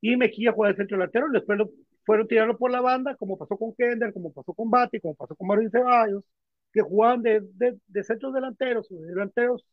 [0.00, 1.70] Y Mejía juega de centro delantero, después lo
[2.04, 5.36] fueron tirarlo por la banda, como pasó con Kender, como pasó con Bati, como pasó
[5.36, 6.24] con Marvin Ceballos,
[6.72, 9.64] que jugaban de, de, de centros delanteros, de delanteros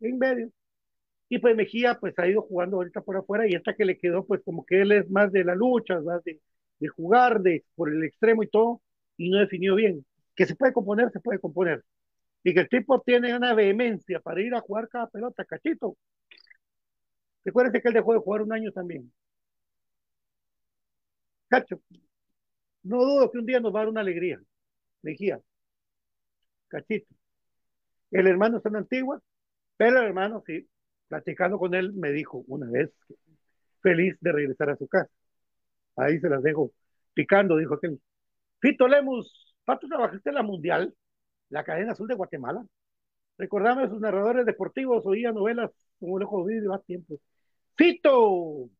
[0.00, 0.50] en medio.
[1.28, 4.26] Y pues Mejía pues ha ido jugando ahorita por afuera y esta que le quedó
[4.26, 6.40] pues como que él es más de la lucha, más de,
[6.80, 8.82] de jugar de, por el extremo y todo,
[9.16, 10.04] y no definió bien.
[10.36, 11.84] Que se puede componer, se puede componer.
[12.44, 15.96] Y que el tipo tiene una vehemencia para ir a jugar cada pelota, cachito.
[17.44, 19.10] Recuérdense que él dejó de jugar un año también.
[21.48, 21.80] Cacho,
[22.82, 24.40] no dudo que un día nos va a dar una alegría.
[25.02, 25.40] Mejía,
[26.74, 27.14] cachito.
[28.10, 29.20] El hermano está en Antigua,
[29.76, 30.68] pero el hermano, sí,
[31.08, 32.90] platicando con él, me dijo una vez,
[33.82, 35.10] feliz de regresar a su casa.
[35.96, 36.72] Ahí se las dejo
[37.14, 38.00] picando, dijo aquel.
[38.60, 40.94] Fito Lemus, Pato, trabajaste en la Mundial,
[41.50, 42.64] la cadena azul de Guatemala.
[43.38, 45.70] Recordame a sus narradores deportivos, oía novelas
[46.00, 47.20] como lejos de más tiempo.
[47.76, 48.70] Fito,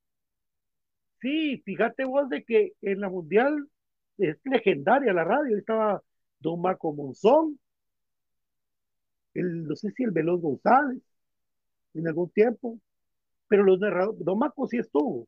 [1.21, 3.69] sí, fíjate vos de que en la Mundial
[4.19, 6.03] es legendaria la radio, estaba
[6.39, 7.59] Don Marco Monzón,
[9.35, 11.03] el, no sé si el Veloz González,
[11.95, 12.79] en algún tiempo,
[13.49, 15.27] pero los narradores, Don Marco sí estuvo.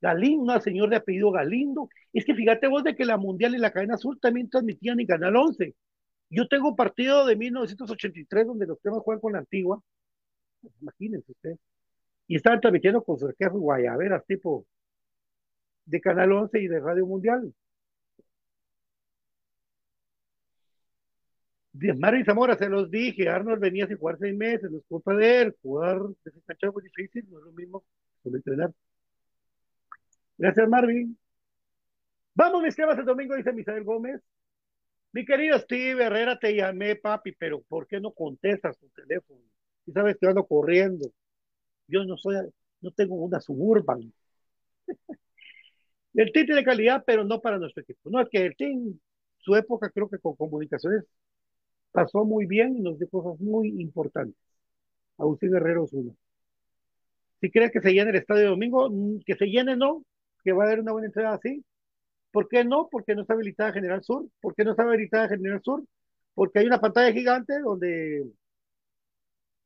[0.00, 1.88] Galindo, un señor de apellido Galindo.
[2.12, 5.06] Es que fíjate vos de que la Mundial y la cadena azul también transmitían en
[5.06, 5.74] Canal 11.
[6.30, 9.82] Yo tengo un partido de 1983 donde los temas juegan con la antigua.
[10.80, 11.58] Imagínense ustedes.
[12.28, 14.66] Y estaban transmitiendo con jefes guayaberas, tipo
[15.84, 17.52] de Canal 11 y de Radio Mundial.
[21.98, 25.42] Marvin Zamora, se los dije, Arnold venía sin jugar seis meses, no es culpa de
[25.42, 27.84] él, jugar de ese cancha es muy difícil, no es lo mismo
[28.22, 28.72] como entrenar.
[30.36, 31.16] Gracias, Marvin.
[32.34, 34.20] Vamos, mis temas el domingo, dice Misael Gómez.
[35.12, 39.40] Mi querido Steve Herrera, te llamé, papi, pero ¿por qué no contestas tu teléfono?
[39.84, 41.10] Si sabes que ando corriendo.
[41.88, 42.36] Yo no soy,
[42.80, 44.12] no tengo una suburban.
[46.14, 48.10] el team tiene calidad, pero no para nuestro equipo.
[48.10, 48.98] No, es que el team,
[49.38, 51.04] su época creo que con comunicaciones
[51.92, 54.36] pasó muy bien y nos dio cosas muy importantes.
[55.18, 56.12] Agustín Guerrero Osuna.
[57.40, 58.90] Si crees que se llene el estadio de domingo,
[59.24, 60.04] que se llene, no,
[60.44, 61.64] que va a haber una buena entrada así,
[62.30, 62.88] ¿Por qué no?
[62.90, 64.28] Porque no está habilitada General Sur.
[64.40, 65.84] ¿Por qué no está habilitada General Sur?
[66.34, 68.30] Porque hay una pantalla gigante donde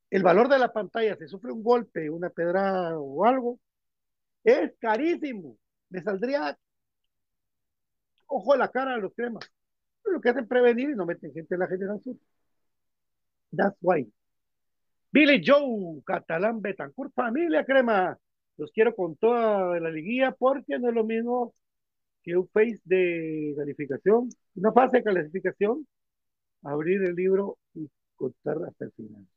[0.09, 3.59] el valor de la pantalla, si sufre un golpe, una pedrada o algo,
[4.43, 5.57] es carísimo.
[5.89, 6.57] Me saldría
[8.27, 9.49] ojo a la cara a los cremas.
[10.11, 12.15] Lo que hacen prevenir y no meten gente en la General Sur.
[13.51, 14.11] That's why.
[15.11, 18.17] Billy Joe, Catalán Betancourt, familia crema.
[18.57, 21.53] Los quiero con toda la liguilla porque no es lo mismo
[22.23, 25.87] que un face de calificación, una fase de calificación,
[26.63, 29.27] abrir el libro y contar hasta el final.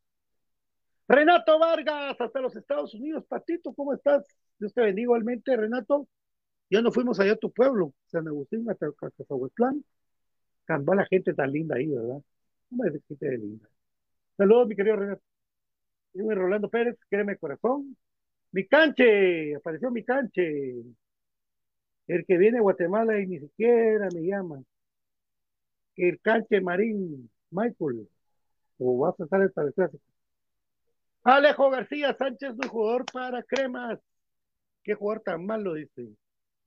[1.07, 3.25] Renato Vargas, hasta los Estados Unidos.
[3.29, 4.25] Patito, ¿cómo estás?
[4.59, 6.09] Dios te bendiga igualmente, Renato.
[6.71, 8.87] Ya no fuimos allá a tu pueblo, San Agustín, hasta
[10.69, 12.23] Cambó la gente tan linda ahí, ¿verdad?
[12.69, 13.66] ¿Cómo es gente linda?
[14.37, 15.23] Saludos, mi querido Renato.
[16.12, 17.97] Rolando Pérez, créeme corazón.
[18.53, 20.75] Mi canche, apareció mi canche.
[22.07, 24.62] El que viene a Guatemala y ni siquiera me llama.
[25.97, 28.07] El canche Marín, Michael.
[28.79, 30.05] O vas a estar clásico.
[31.23, 33.99] Alejo García Sánchez, no jugador para cremas.
[34.83, 36.11] Qué jugador tan malo, dice.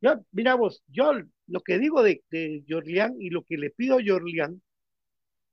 [0.02, 1.12] Yo, mira vos, yo
[1.47, 2.64] lo que digo de, de
[3.20, 4.62] y lo que le pido a Jorlián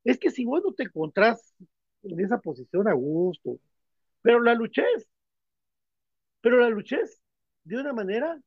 [0.05, 1.55] es que si vos no te encontrás
[2.03, 3.59] en esa posición a gusto,
[4.23, 5.09] pero la luches,
[6.41, 7.21] pero la luches
[7.65, 8.39] de una manera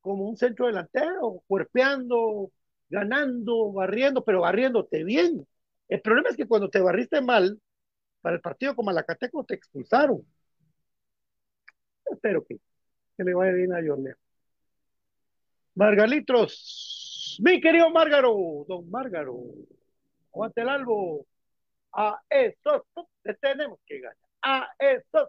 [0.00, 2.50] como un centro delantero, cuerpeando,
[2.90, 5.46] ganando, barriendo, pero barriéndote bien.
[5.88, 7.60] El problema es que cuando te barriste mal,
[8.22, 10.24] para el partido como Malacateco te expulsaron.
[12.06, 12.58] Espero que,
[13.16, 14.16] que le vaya bien a Jorlea.
[15.74, 19.38] Margalitros, mi querido Márgaro, don Márgaro,
[20.32, 21.26] aguante el albo.
[21.94, 22.82] A estos
[23.40, 24.16] tenemos que ganar.
[24.42, 25.28] A estos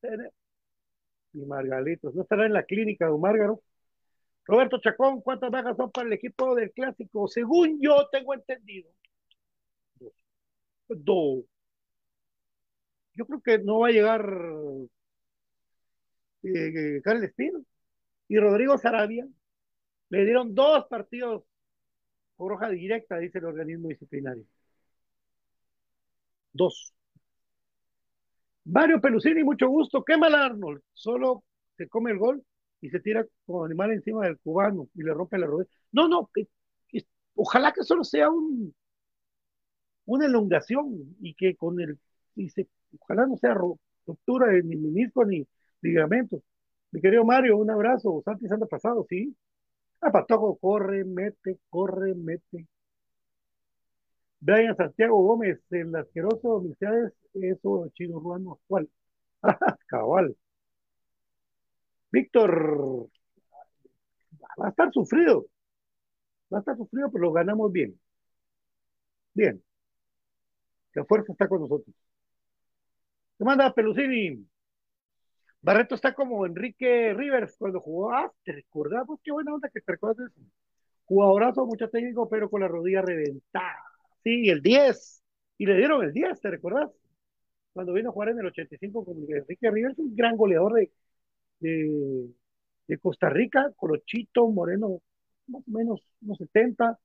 [0.00, 0.34] tenemos.
[1.32, 3.62] Y Margalitos, ¿no estará en la clínica, don Márgaro?
[4.46, 7.26] Roberto Chacón, ¿cuántas bajas son para el equipo del clásico?
[7.28, 8.90] Según yo tengo entendido.
[10.88, 11.44] Dos.
[13.14, 14.28] Yo creo que no va a llegar
[16.42, 17.64] eh, Carlos Espino
[18.28, 19.26] y Rodrigo Sarabia.
[20.14, 21.42] Le dieron dos partidos
[22.36, 24.44] por hoja directa, dice el organismo disciplinario.
[26.52, 26.94] Dos.
[28.64, 30.04] Mario Pelusini, mucho gusto.
[30.04, 30.82] Qué mal Arnold.
[30.92, 31.44] Solo
[31.76, 32.42] se come el gol
[32.80, 35.70] y se tira como animal encima del cubano y le rompe la rodilla.
[35.92, 36.46] No, no, que,
[37.34, 38.74] ojalá que solo sea un,
[40.06, 41.98] una elongación y que con el,
[42.36, 42.48] y
[43.00, 45.46] ojalá no sea ruptura de ni menisco ni
[45.82, 46.42] ligamentos.
[46.90, 48.22] Mi querido Mario, un abrazo.
[48.24, 49.34] Santi anda pasado, sí.
[50.06, 52.66] A Patojo corre, mete, corre, mete.
[54.40, 58.88] Brian Santiago Gómez, el asqueroso Miseades, eso chino ruano actual.
[59.86, 60.36] Cabal.
[62.12, 63.08] Víctor,
[64.60, 65.46] va a estar sufrido.
[66.52, 67.98] Va a estar sufrido, pero lo ganamos bien.
[69.34, 69.62] Bien.
[70.94, 71.94] La fuerza está con nosotros.
[73.38, 74.46] ¿Qué manda Pelusini?
[75.64, 78.12] Barreto está como Enrique Rivers cuando jugó.
[78.12, 80.30] Ah, te recordamos, qué buena onda que te recuerdas.
[81.06, 83.82] Jugadorazo, mucho técnico, pero con la rodilla reventada.
[84.22, 85.22] Sí, el 10.
[85.56, 86.90] Y le dieron el 10, ¿te recordás?
[87.72, 90.90] Cuando vino a jugar en el 85 con Enrique Rivers, un gran goleador de,
[92.86, 95.00] de, Costa Rica, Colochito, Moreno,
[95.46, 96.98] más o menos unos 70,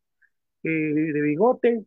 [0.63, 1.85] eh, de bigote,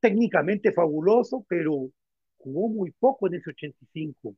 [0.00, 1.90] técnicamente fabuloso, pero
[2.38, 4.34] jugó muy poco en ese 85.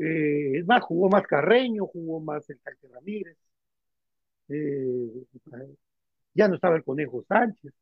[0.00, 3.36] Eh, es más, jugó más Carreño, jugó más el Tanque Ramírez,
[4.48, 5.24] eh,
[6.34, 7.72] ya no estaba el Conejo Sánchez.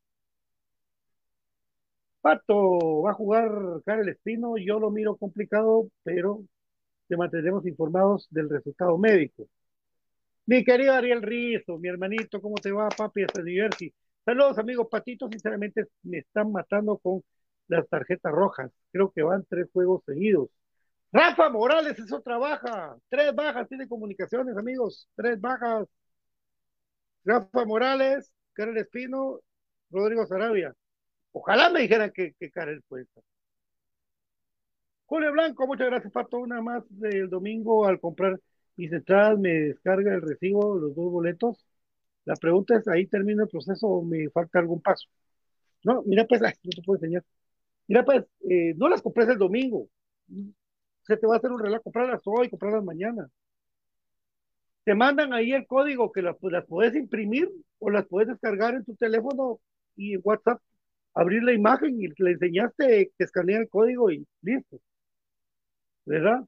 [2.21, 3.49] Pato, va a jugar
[3.85, 6.43] Karel Espino, yo lo miro complicado, pero
[7.07, 9.47] te mantendremos informados del resultado médico.
[10.45, 13.23] Mi querido Ariel Rizo, mi hermanito, ¿cómo te va, papi?
[13.23, 13.93] Hasta Diversi.
[14.25, 15.29] Saludos, amigos Patito.
[15.29, 17.23] Sinceramente, me están matando con
[17.67, 18.71] las tarjetas rojas.
[18.91, 20.49] Creo que van tres juegos seguidos.
[21.11, 22.95] Rafa Morales, eso trabaja.
[23.09, 25.07] Tres bajas tiene comunicaciones, amigos.
[25.15, 25.87] Tres bajas.
[27.25, 29.39] Rafa Morales, Karel Espino,
[29.91, 30.73] Rodrigo Sarabia.
[31.33, 33.21] Ojalá me dijeran que, que Karel cuesta.
[35.05, 36.37] Julio Blanco, muchas gracias, Pato.
[36.37, 38.39] Una más del domingo al comprar
[38.75, 41.65] mis entradas, me descarga el recibo, los dos boletos.
[42.25, 45.07] La pregunta es, ¿ahí termina el proceso o me falta algún paso?
[45.83, 47.23] No, mira pues, no te puedo enseñar.
[47.87, 49.89] Mira pues, eh, no las compres el domingo.
[51.09, 53.27] Se te va a hacer un relajo, comprarlas hoy, comprarlas mañana.
[54.83, 56.37] Te mandan ahí el código que las,
[56.67, 57.49] puedes imprimir
[57.79, 59.59] o las puedes descargar en tu teléfono
[59.95, 60.61] y en WhatsApp,
[61.15, 64.79] abrir la imagen y le enseñaste que escanea el código y listo.
[66.05, 66.45] ¿verdad?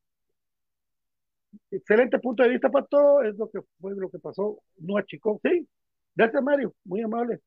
[1.72, 5.68] Excelente punto de vista, Pato, es lo que fue lo que pasó, no achicó, sí,
[6.16, 7.39] Gracias, Mario, muy amable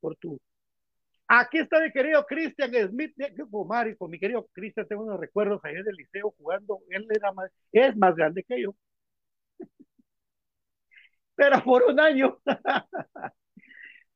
[0.00, 0.38] por tu.
[1.32, 3.14] Aquí está mi querido Cristian Smith,
[3.96, 7.96] con mi querido Cristian, tengo unos recuerdos ayer del liceo jugando, él era más, es
[7.96, 8.74] más grande que yo,
[11.36, 12.38] pero por un año.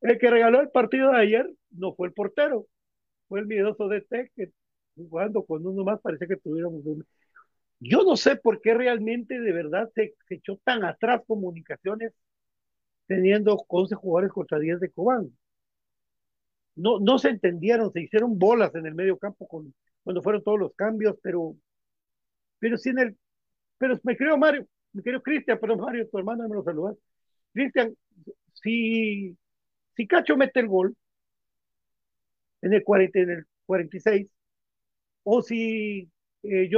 [0.00, 2.66] el que regaló el partido de ayer no fue el portero,
[3.28, 4.04] fue el miedoso de
[4.36, 4.50] que
[4.96, 7.06] jugando con uno más parecía que tuviéramos un...
[7.80, 12.12] Yo no sé por qué realmente de verdad se, se echó tan atrás comunicaciones
[13.06, 15.30] teniendo 11 jugadores contra 10 de Cobán.
[16.76, 20.74] No, no se entendieron, se hicieron bolas en el medio campo cuando fueron todos los
[20.74, 21.56] cambios, pero,
[22.58, 23.16] pero sí en el,
[23.78, 26.96] pero me creo Mario, me creo Cristian, pero Mario, tu hermano me lo saludas.
[27.52, 27.94] Cristian,
[28.54, 29.36] si,
[29.96, 30.96] si Cacho mete el gol
[32.62, 34.28] en el, 40, en el 46,
[35.24, 36.10] o si
[36.42, 36.68] eh,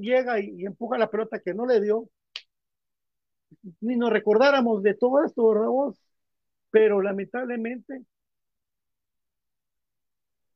[0.00, 2.08] llega y, empuja la pelota que no le dio,
[3.80, 5.68] ni nos recordáramos de todo esto, ¿verdad?
[6.70, 8.02] Pero lamentablemente,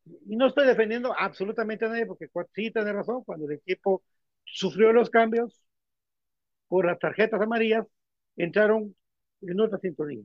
[0.05, 4.03] y no estoy defendiendo absolutamente a nadie, porque sí tiene razón, cuando el equipo
[4.45, 5.63] sufrió los cambios
[6.69, 7.87] por las tarjetas amarillas,
[8.37, 8.95] entraron
[9.43, 10.25] en otra sintonía.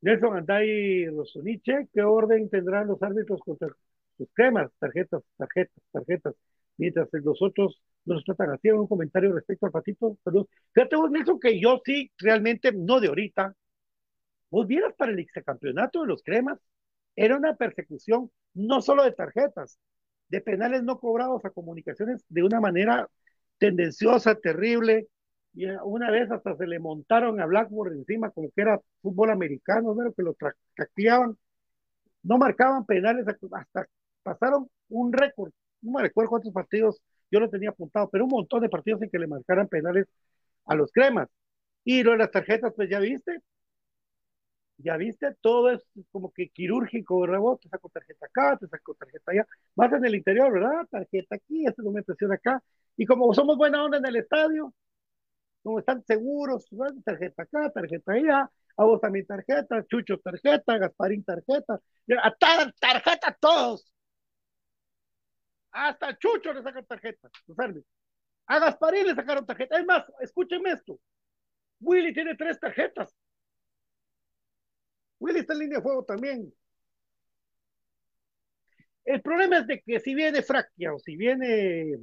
[0.00, 3.68] Nelson Anday Rosoniche, ¿qué orden tendrán los árbitros contra
[4.16, 4.70] sus cremas?
[4.78, 6.34] Tarjetas, tarjetas, tarjetas.
[6.76, 8.70] Mientras los otros no los tratan así.
[8.70, 10.16] Un comentario respecto al patito.
[10.24, 10.46] Salud.
[10.72, 13.54] Fíjate vos, Nelson, que yo sí, realmente, no de ahorita.
[14.50, 16.58] Vos vieras para el campeonato de los cremas,
[17.18, 19.78] era una persecución no solo de tarjetas,
[20.28, 23.08] de penales no cobrados a comunicaciones de una manera
[23.58, 25.08] tendenciosa, terrible,
[25.52, 29.94] y una vez hasta se le montaron a Blackboard encima como que era fútbol americano,
[29.94, 30.12] ¿no?
[30.12, 30.36] que lo
[30.76, 31.36] tacleaban,
[32.22, 33.88] no marcaban penales hasta
[34.22, 35.50] pasaron un récord,
[35.80, 37.02] no me recuerdo cuántos partidos
[37.32, 40.06] yo lo tenía apuntado, pero un montón de partidos en que le marcaran penales
[40.66, 41.28] a los cremas.
[41.84, 43.40] Y lo de las tarjetas, pues ya viste,
[44.78, 49.32] ya viste, todo es como que quirúrgico, rebote, te saco tarjeta acá, te saco tarjeta
[49.32, 50.86] allá, más en el interior, ¿verdad?
[50.90, 52.62] Tarjeta aquí, me presiona acá.
[52.96, 54.74] Y como somos buena onda en el estadio,
[55.62, 56.68] como están seguros,
[57.04, 61.80] tarjeta acá, tarjeta allá, a vos también tarjeta, Chucho tarjeta, Gasparín tarjeta,
[62.22, 62.36] a
[62.80, 63.92] tarjeta todos.
[65.72, 67.28] Hasta Chucho le sacan tarjeta,
[68.46, 69.78] A Gasparín le sacaron tarjeta.
[69.78, 70.98] Es más, escúchenme esto.
[71.80, 73.14] Willy tiene tres tarjetas.
[75.20, 76.52] Willy está en línea de fuego también.
[79.04, 81.96] El problema es de que si viene Frackia o si viene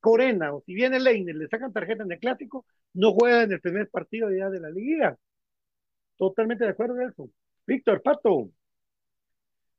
[0.00, 3.60] Corena o si viene Leiner, le sacan tarjeta en el clásico, no juega en el
[3.60, 5.16] primer partido ya de la liga.
[6.16, 7.30] Totalmente de acuerdo en eso.
[7.66, 8.50] Víctor, Pato,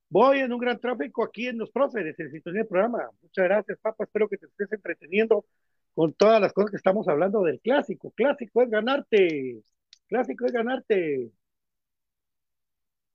[0.10, 3.10] voy en un gran tráfico aquí en los próceres, en sintonía del programa.
[3.22, 4.06] Muchas gracias, papá.
[4.06, 5.46] Espero que te estés entreteniendo
[5.94, 8.12] con todas las cosas que estamos hablando del clásico.
[8.12, 9.62] Clásico es ganarte.
[10.08, 11.32] Clásico es ganarte.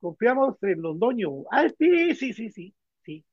[0.04, 1.44] Confiamos en Londoño.
[1.50, 2.74] Ah, sí, sí, sí, sí,
[3.06, 3.24] sí.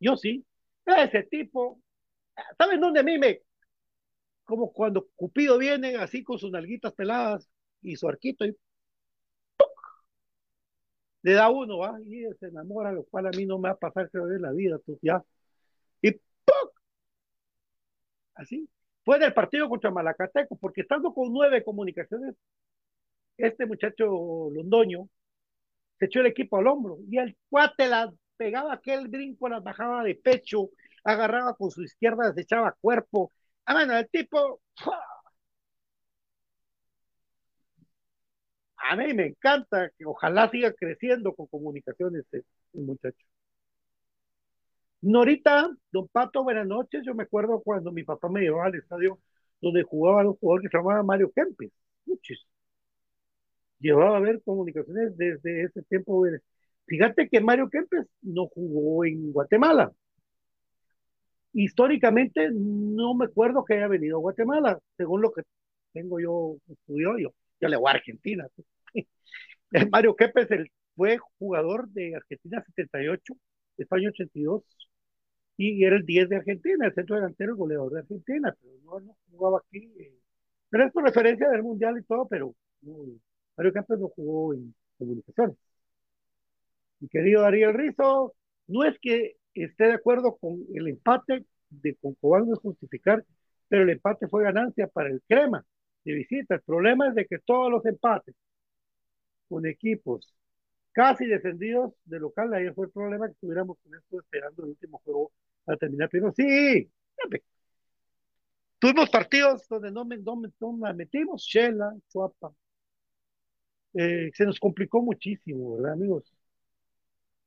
[0.00, 0.42] Yo sí.
[0.86, 1.82] Ese tipo,
[2.56, 3.42] ¿saben dónde a mí me
[4.44, 7.46] como cuando Cupido viene así con sus nalguitas peladas
[7.82, 8.56] y su arquito y
[9.58, 9.68] ¡puc!
[11.22, 11.98] le da uno, ¿va?
[12.06, 14.78] Y se enamora, lo cual a mí no me va a pasar, creo, la vida,
[14.86, 15.22] tú ya.
[16.02, 16.72] Y ¡puc!
[18.34, 18.66] Así.
[19.04, 22.34] Fue del partido contra Malacateco, porque estando con nueve comunicaciones,
[23.36, 25.08] este muchacho Londoño
[25.98, 30.02] se echó el equipo al hombro y el cuate la pegaba aquel brinco, las bajaba
[30.04, 30.70] de pecho,
[31.04, 33.30] agarraba con su izquierda, se echaba cuerpo,
[33.66, 34.60] Ah, bueno, el tipo.
[38.76, 43.26] A mí me encanta que ojalá siga creciendo con comunicaciones el, muchacho.
[45.02, 47.02] Norita, don Pato, buenas noches.
[47.04, 49.18] Yo me acuerdo cuando mi papá me llevaba al estadio
[49.60, 51.70] donde jugaba un jugador que se llamaba Mario Kempes.
[52.06, 52.46] Muchis.
[53.84, 56.24] Llevaba a ver comunicaciones desde ese tiempo.
[56.86, 59.92] Fíjate que Mario Kempes no jugó en Guatemala
[61.54, 65.42] históricamente no me acuerdo que haya venido a Guatemala, según lo que
[65.92, 67.34] tengo yo estudiado yo.
[67.60, 68.46] Yo le voy a Argentina.
[69.92, 70.48] Mario Kempes
[70.96, 73.34] fue jugador de Argentina 78,
[73.78, 74.64] España 82,
[75.56, 79.16] y era el 10 de Argentina, el centro delantero goleador de Argentina, pero no, no
[79.30, 79.78] jugaba aquí.
[79.98, 80.12] Eh.
[80.68, 82.54] Pero es por referencia del Mundial y todo, pero
[83.56, 85.56] Mario Kempes no jugó en comunicaciones.
[87.00, 88.34] Mi querido Darío Rizo,
[88.66, 93.24] no es que esté de acuerdo con el empate de con Cobán no es justificar,
[93.68, 95.64] pero el empate fue ganancia para el Crema
[96.04, 96.54] de visita.
[96.56, 98.34] El problema es de que todos los empates
[99.48, 100.32] con equipos
[100.92, 105.00] casi descendidos de local, ahí fue el problema que estuviéramos con esto esperando el último
[105.04, 105.32] juego
[105.64, 106.32] para terminar primero.
[106.36, 106.90] Sí,
[108.78, 112.52] tuvimos partidos donde no, me, no, no metimos, Shela, Chuapa,
[113.94, 116.32] eh, se nos complicó muchísimo, ¿verdad, amigos?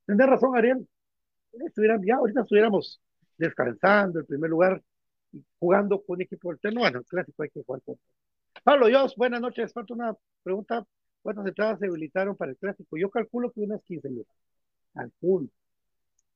[0.06, 0.88] Tendrá razón, Ariel.
[1.54, 3.02] Estuvieran, ya ahorita estuviéramos
[3.38, 4.82] descansando en primer lugar,
[5.60, 6.82] jugando con un equipo alterno.
[6.82, 7.96] Bueno, el clásico hay que jugar con.
[8.64, 9.74] Pablo Dios, buenas noches.
[9.74, 10.86] Falta una pregunta.
[11.22, 12.98] ¿Cuántas entradas se habilitaron para el clásico?
[12.98, 14.26] Yo calculo que unas 15 mil.
[14.94, 15.48] Calculo.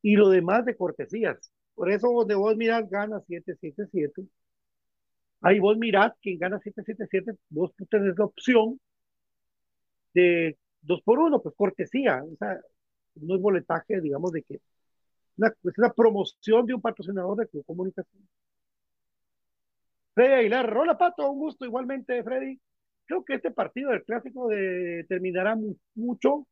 [0.02, 1.52] Y lo demás de cortesías.
[1.76, 4.28] Por eso donde vos mirás gana 777.
[5.42, 8.80] Ahí vos mirás quien gana 777, vos tenés la opción
[10.14, 12.24] de dos por uno, pues cortesía.
[12.24, 12.60] O sea,
[13.16, 14.60] no es boletaje, digamos, de que
[15.38, 18.28] una, es una promoción de un patrocinador de Club Comunicación.
[20.14, 22.60] Freddy Aguilar, hola Pato, un gusto igualmente, Freddy.
[23.06, 25.58] Creo que este partido del clásico determinará
[25.96, 26.48] mucho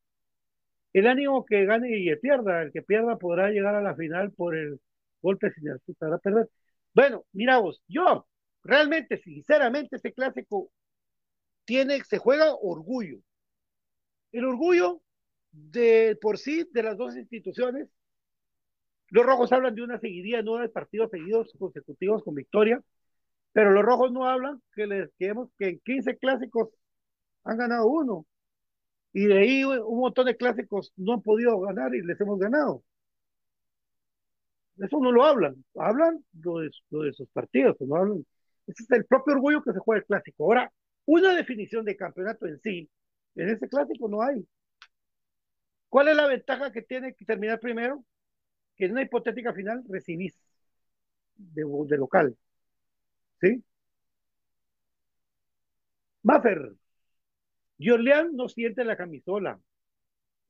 [0.94, 2.64] el ánimo que gane y que pierda.
[2.64, 4.80] El que pierda podrá llegar a la final por el
[5.22, 6.50] golpe sin a perder.
[6.94, 8.28] Bueno, mira vos, yo
[8.64, 10.72] realmente, sinceramente, este clásico
[11.66, 13.20] tiene, se juega orgullo.
[14.32, 15.02] El orgullo
[15.52, 17.90] de por sí de las dos instituciones.
[19.10, 22.82] Los rojos hablan de una seguidilla de nueve partidos seguidos consecutivos con victoria,
[23.54, 26.70] pero los rojos no hablan que les quedemos que en 15 clásicos
[27.44, 28.26] han ganado uno.
[29.14, 32.84] Y de ahí un montón de clásicos no han podido ganar y les hemos ganado.
[34.78, 38.26] Eso no lo hablan, hablan lo de sus partidos, no hablan.
[38.68, 40.44] Ese es el propio orgullo que se juega el clásico.
[40.46, 40.72] Ahora,
[41.06, 42.90] una definición de campeonato en sí,
[43.36, 44.46] en ese clásico no hay.
[45.90, 48.04] ¿Cuál es la ventaja que tiene que terminar primero?
[48.76, 50.36] Que en una hipotética final recibís
[51.36, 52.38] de, local.
[53.42, 53.64] ¿Sí?
[56.24, 56.74] Maffer,
[57.80, 59.60] Jorleán no siente la camisola,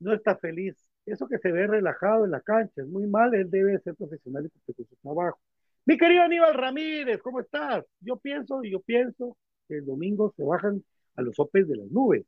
[0.00, 0.76] no está feliz.
[1.06, 4.46] Eso que se ve relajado en la cancha es muy mal, él debe ser profesional
[4.46, 5.40] y con su trabajo.
[5.86, 7.84] Mi querido Aníbal Ramírez, ¿cómo estás?
[8.00, 9.36] Yo pienso y yo pienso
[9.68, 10.84] que el domingo se bajan
[11.16, 12.26] a los sopes de las nubes.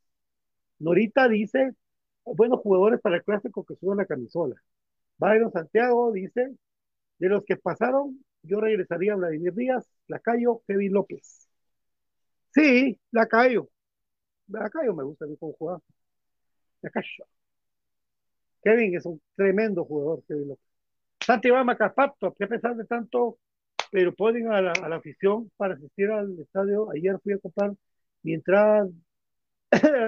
[0.82, 1.74] Norita dice
[2.24, 4.56] buenos jugadores para el clásico que suban la camisola.
[5.18, 6.56] Byron Santiago dice,
[7.18, 11.48] de los que pasaron, yo regresaría a Vladimir Díaz, Lacayo, Kevin López.
[12.50, 13.68] Sí, Lacayo.
[14.48, 15.82] Lacayo me gusta como jugador.
[16.82, 17.26] Lacayo.
[18.62, 20.66] Kevin es un tremendo jugador, Kevin López.
[21.24, 23.38] Santiago Macapato, que a pesar de tanto,
[23.92, 26.90] pero pueden a la, a la afición para asistir al estadio.
[26.90, 27.72] Ayer fui a comprar
[28.22, 28.88] mi entrada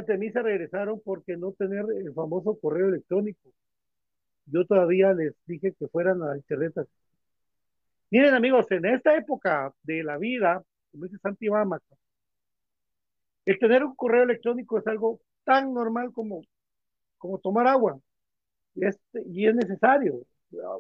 [0.07, 3.51] de mí se regresaron porque no tener el famoso correo electrónico.
[4.47, 6.75] Yo todavía les dije que fueran a internet.
[8.11, 10.63] Miren amigos, en esta época de la vida,
[10.93, 11.49] como dice Santi
[13.47, 16.43] el tener un correo electrónico es algo tan normal como,
[17.19, 17.99] como tomar agua.
[18.75, 18.87] Y
[19.47, 20.27] es, necesario.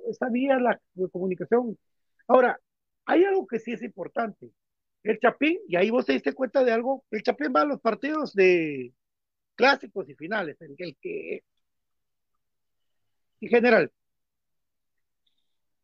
[0.08, 0.80] Esa vía la
[1.12, 1.76] comunicación.
[2.26, 2.58] Ahora,
[3.06, 4.50] hay algo que sí es importante.
[5.04, 7.80] El Chapín, y ahí vos te diste cuenta de algo, el Chapín va a los
[7.80, 8.92] partidos de
[9.56, 11.42] clásicos y finales, en el que,
[13.40, 13.92] en general,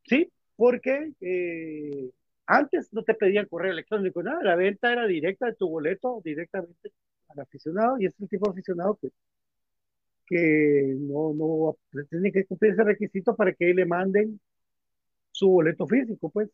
[0.04, 0.30] ¿sí?
[0.56, 2.10] Porque eh,
[2.46, 6.92] antes no te pedían correo electrónico, nada, la venta era directa de tu boleto, directamente
[7.28, 9.10] al aficionado, y es el tipo de aficionado que,
[10.26, 11.76] que no, no
[12.08, 14.40] tiene que cumplir ese requisito para que le manden
[15.32, 16.50] su boleto físico, pues.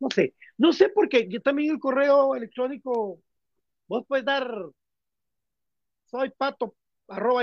[0.00, 3.20] No sé, no sé porque yo también el correo electrónico,
[3.88, 4.48] vos puedes dar
[6.06, 6.74] soy pato
[7.08, 7.42] arroba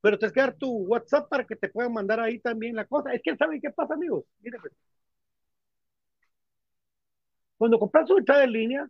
[0.00, 3.12] pero te que dar tu WhatsApp para que te puedan mandar ahí también la cosa.
[3.12, 4.24] Es que saben qué pasa, amigos.
[4.40, 4.72] Miren, pues.
[7.56, 8.88] cuando compras su entrada en línea,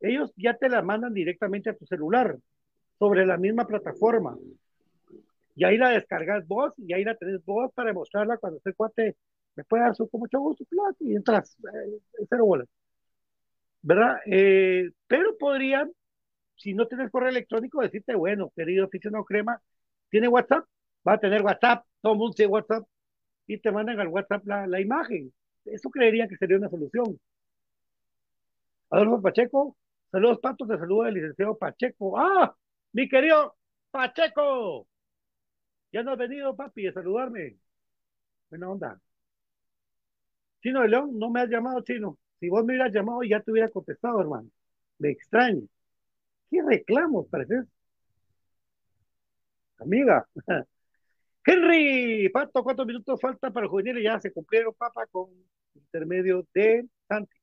[0.00, 2.36] ellos ya te la mandan directamente a tu celular
[2.98, 4.36] sobre la misma plataforma.
[5.54, 9.16] Y ahí la descargas vos y ahí la tenés vos para mostrarla cuando ese cuate
[9.56, 10.64] me puede dar su con mucho gusto
[11.00, 11.98] y entras eh,
[12.28, 12.68] cero bolas.
[13.82, 14.18] ¿Verdad?
[14.26, 15.90] Eh, pero podrían,
[16.56, 19.60] si no tienes correo electrónico, decirte, bueno, querido aficionado crema,
[20.10, 20.64] ¿tiene WhatsApp?
[21.06, 22.84] Va a tener WhatsApp, todo el mundo tiene WhatsApp,
[23.46, 25.32] y te mandan al WhatsApp la, imagen.
[25.64, 27.18] Eso creería que sería una solución.
[28.90, 29.76] Adolfo Pacheco,
[30.10, 32.18] saludos Patos, te saluda el licenciado Pacheco.
[32.18, 32.54] ¡Ah!
[32.92, 33.56] Mi querido
[33.90, 34.86] Pacheco,
[35.92, 37.56] ya no has venido, papi, a saludarme.
[38.50, 39.00] Buena onda.
[40.62, 42.18] Chino de León, no me has llamado, Chino.
[42.40, 44.48] Si vos me hubieras llamado, ya te hubiera contestado, hermano.
[44.98, 45.62] Me extraño.
[46.50, 47.64] ¿Qué reclamos, parece?
[49.78, 50.26] Amiga.
[51.46, 54.02] Henry, Pato, ¿cuántos minutos falta para el juvenil?
[54.02, 55.30] Ya se cumplieron, papá, con
[55.74, 57.36] intermedio de Santi.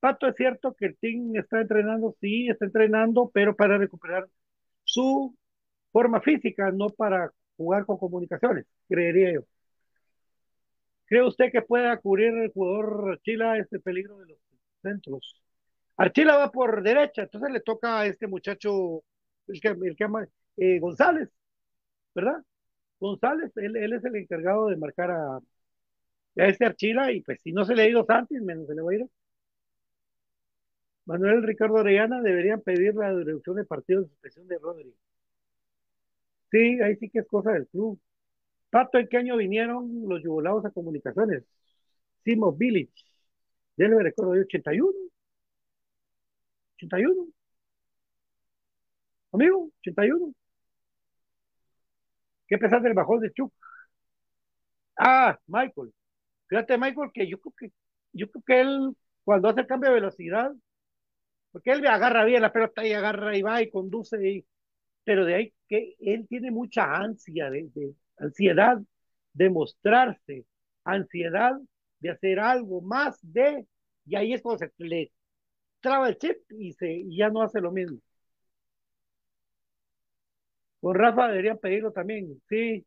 [0.00, 4.28] Pato, es cierto que el team está entrenando, sí, está entrenando, pero para recuperar
[4.84, 5.36] su
[5.92, 9.42] forma física, no para jugar con comunicaciones, creería yo.
[11.10, 14.38] ¿Cree usted que pueda cubrir el jugador Chila este peligro de los
[14.80, 15.42] centros?
[15.96, 19.02] Archila va por derecha, entonces le toca a este muchacho,
[19.48, 20.24] el que, el ama,
[20.56, 21.28] eh, González,
[22.14, 22.42] ¿verdad?
[23.00, 25.40] González, él, él, es el encargado de marcar a, a
[26.36, 28.92] este Archila y pues si no se le ha ido Santis, menos se le va
[28.92, 29.06] a ir.
[31.06, 34.94] Manuel Ricardo Orellana deberían pedir la reducción de partidos de suspensión de Rodri.
[36.50, 37.98] Sí, ahí sí que es cosa del club.
[38.70, 41.44] Pato, ¿en qué año vinieron los yugolados a comunicaciones?
[42.24, 42.92] Simo Village.
[43.76, 44.92] Ya le recuerdo de 81.
[46.76, 47.26] 81.
[49.32, 50.32] Amigo, 81.
[52.48, 53.52] ¿Qué pesar del bajón de Chuck?
[54.96, 55.92] Ah, Michael.
[56.48, 57.72] Fíjate, Michael, que yo creo que
[58.12, 60.52] yo creo que él, cuando hace el cambio de velocidad,
[61.52, 64.44] porque él agarra bien la pelota y agarra y va y conduce,
[65.04, 67.60] pero de ahí que él tiene mucha ansia, de
[68.20, 68.78] ansiedad
[69.34, 70.46] de mostrarse,
[70.84, 71.52] ansiedad
[72.00, 73.66] de hacer algo más de,
[74.06, 75.12] y ahí es cuando se le
[75.80, 77.98] traba el chip y, se, y ya no hace lo mismo.
[80.80, 82.84] Con Rafa deberían pedirlo también, sí.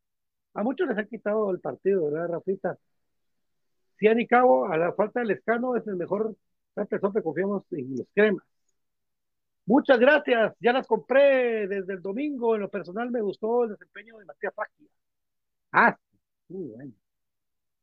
[0.55, 2.77] A muchos les han quitado el partido, ¿verdad, Rafita?
[3.97, 6.35] Si a Cabo, a la falta del escano, es el mejor
[6.73, 8.43] persona que confiamos en los cremas.
[9.65, 12.55] Muchas gracias, ya las compré desde el domingo.
[12.55, 14.89] En lo personal me gustó el desempeño de Matías Página.
[15.73, 15.97] Ah,
[16.49, 16.93] muy bueno.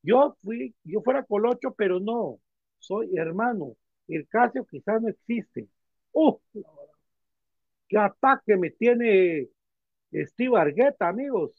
[0.03, 2.41] Yo fui, yo fuera colocho, pero no,
[2.79, 3.77] soy hermano.
[4.09, 5.69] El Casio quizás no existe.
[6.13, 6.39] ¡Uh!
[7.89, 9.49] ¡Qué ataque me tiene
[10.13, 11.53] Steve Argueta, amigos!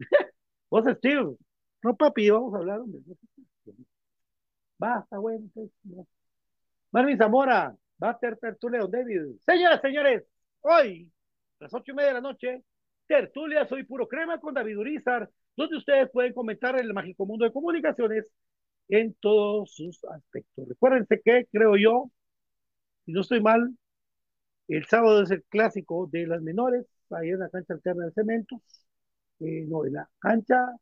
[0.70, 1.36] Vos, Steve,
[1.82, 3.00] no, papi, vamos a hablar, hombre.
[4.78, 5.48] Basta, bueno.
[5.54, 5.70] Pues,
[6.92, 9.36] Marvin Zamora, va a ser tertulia David.
[9.46, 10.24] Señoras, señores,
[10.60, 11.10] hoy,
[11.58, 12.62] las ocho y media de la noche,
[13.12, 17.52] tertulia Soy Puro Crema con David Urizar, donde ustedes pueden comentar el mágico mundo de
[17.52, 18.32] comunicaciones
[18.88, 20.66] en todos sus aspectos.
[20.66, 22.10] Recuérdense que, creo yo,
[23.04, 23.76] si no estoy mal,
[24.68, 28.60] el sábado es el clásico de las menores, ahí en la cancha alterna de cementos,
[29.40, 30.74] eh, no, en la cancha,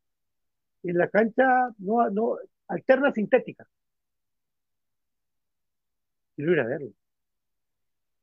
[0.85, 1.45] en la cancha,
[1.79, 2.37] no, no,
[2.69, 3.67] alterna sintética.
[6.37, 6.93] Quiero ir a verlo.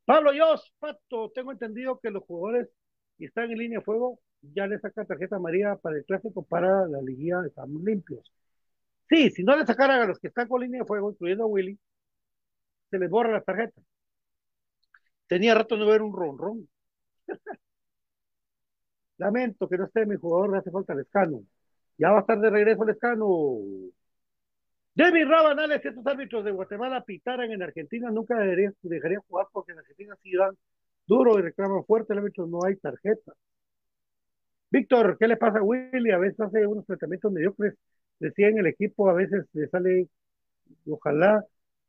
[0.05, 2.69] Pablo Yos, Pato, tengo entendido que los jugadores
[3.17, 6.87] que están en línea de fuego ya le sacan tarjeta amarilla para el clásico para
[6.87, 8.31] la liguilla, están limpios.
[9.09, 11.47] Sí, si no le sacaran a los que están con línea de fuego, incluyendo a
[11.47, 11.79] Willy,
[12.89, 13.81] se les borra la tarjeta.
[15.27, 16.67] Tenía rato no ver un ronron.
[19.17, 21.41] Lamento que no esté mi jugador, le hace falta el escano.
[21.97, 23.27] Ya va a estar de regreso el escano.
[24.95, 29.79] David Rabanales, estos árbitros de Guatemala pitaran en Argentina, nunca deberían, dejarían jugar porque en
[29.79, 30.57] Argentina sí dan
[31.07, 33.33] duro y reclaman fuerte, el árbitro no hay tarjeta.
[34.71, 36.11] Víctor, ¿qué le pasa a Willy?
[36.11, 37.75] A veces hace unos tratamientos mediocres,
[38.19, 40.09] decía en el equipo, a veces le sale,
[40.87, 41.43] ojalá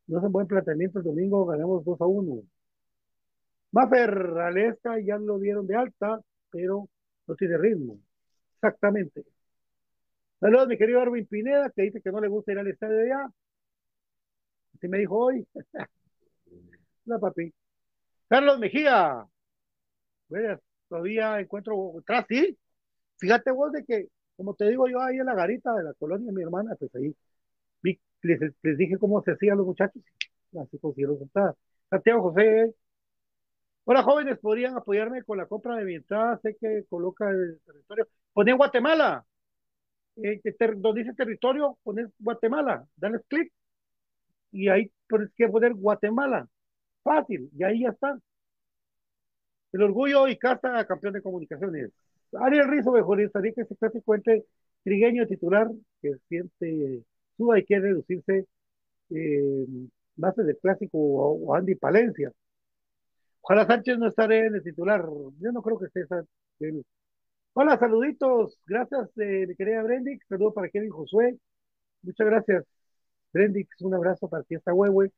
[0.09, 2.43] no un buen planteamiento el domingo, ganamos 2 a 1.
[3.73, 4.11] Maffer,
[4.41, 6.89] Alesca ya lo dieron de alta, pero
[7.27, 7.99] no tiene ritmo.
[8.55, 9.25] Exactamente.
[10.41, 13.31] Saludos, mi querido Arvin Pineda, que dice que no le gusta ir al estadio allá.
[14.75, 15.47] Así me dijo hoy.
[17.07, 17.53] La papi.
[18.29, 19.27] Carlos Mejía.
[20.89, 22.59] Todavía encuentro atrás, sí.
[23.19, 26.33] Fíjate vos de que, como te digo yo, ahí en la garita de la colonia
[26.33, 27.15] mi hermana, pues ahí
[28.23, 30.03] les, les, dije cómo se hacían los muchachos.
[30.61, 31.55] Así consiguieron sentar.
[31.91, 32.75] Santiago José.
[33.85, 36.39] Hola, jóvenes, podrían apoyarme con la compra de mi entrada.
[36.43, 38.09] Sé que coloca el territorio.
[38.33, 39.25] Poné Guatemala.
[40.17, 40.41] Eh,
[40.77, 42.87] donde dice territorio, pones Guatemala.
[42.97, 43.53] Dale clic.
[44.53, 46.49] Y ahí tienes que poner Guatemala.
[47.09, 47.51] Fácil.
[47.59, 48.19] Y ahí ya está.
[49.73, 51.91] El orgullo y carta campeón de comunicaciones.
[52.39, 54.45] Ariel Rizo mejor estaría que se casi cuente
[54.85, 55.69] trigueño titular
[56.03, 57.03] que siente
[57.37, 58.47] suba y quiere reducirse
[59.11, 59.67] eh,
[60.17, 62.31] base de clásico o, Andy Palencia.
[63.41, 65.03] Ojalá Sánchez no estaré en el titular.
[65.41, 66.23] Yo no creo que esté esa.
[67.55, 68.59] Hola, saluditos.
[68.67, 70.27] Gracias, eh, mi querida Brendix.
[70.29, 71.39] Saludos para Kevin Josué.
[72.03, 72.65] Muchas gracias,
[73.33, 73.81] Brendix.
[73.81, 75.11] Un abrazo para ti, esta huehue.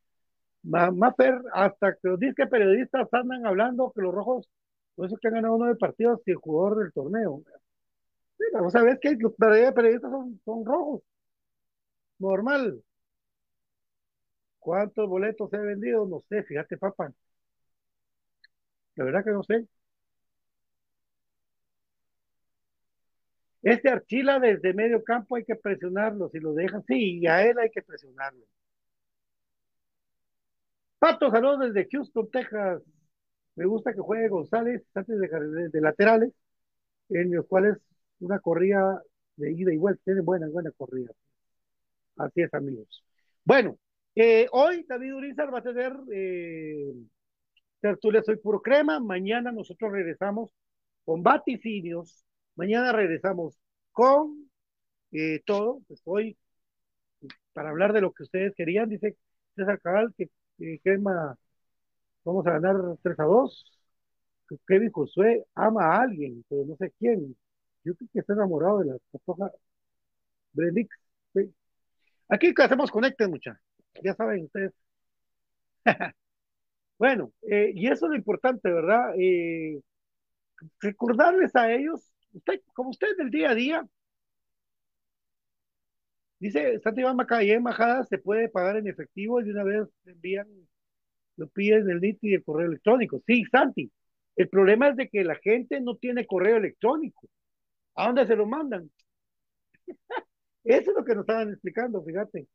[0.63, 4.49] Maffer, hasta que los disque periodistas andan hablando que los rojos,
[4.95, 7.43] por eso que han ganado nueve partidos y el jugador del torneo.
[8.39, 11.03] Sí, vamos a ver que los periodistas son, son rojos.
[12.21, 12.83] Normal.
[14.59, 16.07] ¿Cuántos boletos he vendido?
[16.07, 17.13] No sé, fíjate, papá.
[18.97, 19.67] La verdad que no sé.
[23.63, 26.29] Este Archila desde medio campo hay que presionarlo.
[26.29, 28.45] Si lo dejan, sí, y a él hay que presionarlo.
[31.01, 32.83] Pato, saludos desde Houston, Texas.
[33.57, 36.31] Me gusta que juegue González antes de, laterales,
[37.11, 37.79] en los cuales
[38.21, 39.03] una corrida
[39.37, 40.03] de ida y vuelta.
[40.05, 41.11] Tiene buena, buena corrida.
[42.17, 43.03] Así es, amigos.
[43.45, 43.79] Bueno,
[44.15, 46.93] que hoy David Urizar va a tener eh,
[47.81, 49.01] tertulia Soy Puro Crema.
[49.01, 50.51] Mañana nosotros regresamos
[51.07, 52.27] con vaticinios.
[52.57, 53.59] Mañana regresamos
[53.93, 54.51] con
[55.13, 55.81] eh, todo.
[55.89, 56.37] Pues hoy,
[57.55, 59.17] para hablar de lo que ustedes querían, dice
[59.57, 60.29] César Cabal que,
[60.61, 61.37] que Crema
[62.25, 63.65] vamos a ganar 3 a 2.
[64.49, 67.37] Que Kevin Josué ama a alguien, pero no sé quién.
[67.85, 69.51] Yo creo que está enamorado de la patoja
[70.53, 70.91] Brelix.
[71.35, 71.53] Sí.
[72.29, 73.63] Aquí hacemos conecte, muchachos.
[74.05, 74.73] Ya saben ustedes.
[76.99, 79.15] bueno, eh, y eso es lo importante, ¿verdad?
[79.19, 79.81] Eh,
[80.81, 83.87] recordarles a ellos, usted, como ustedes del día a día,
[86.41, 90.49] dice Santi Iván Macayé, embajada se puede pagar en efectivo y de una vez envían,
[91.37, 93.23] lo piden el NIT y el correo electrónico.
[93.27, 93.91] Sí, Santi,
[94.37, 97.29] el problema es de que la gente no tiene correo electrónico.
[97.97, 98.91] ¿A dónde se lo mandan?
[100.65, 102.47] Eso es lo que nos estaban explicando, fíjate.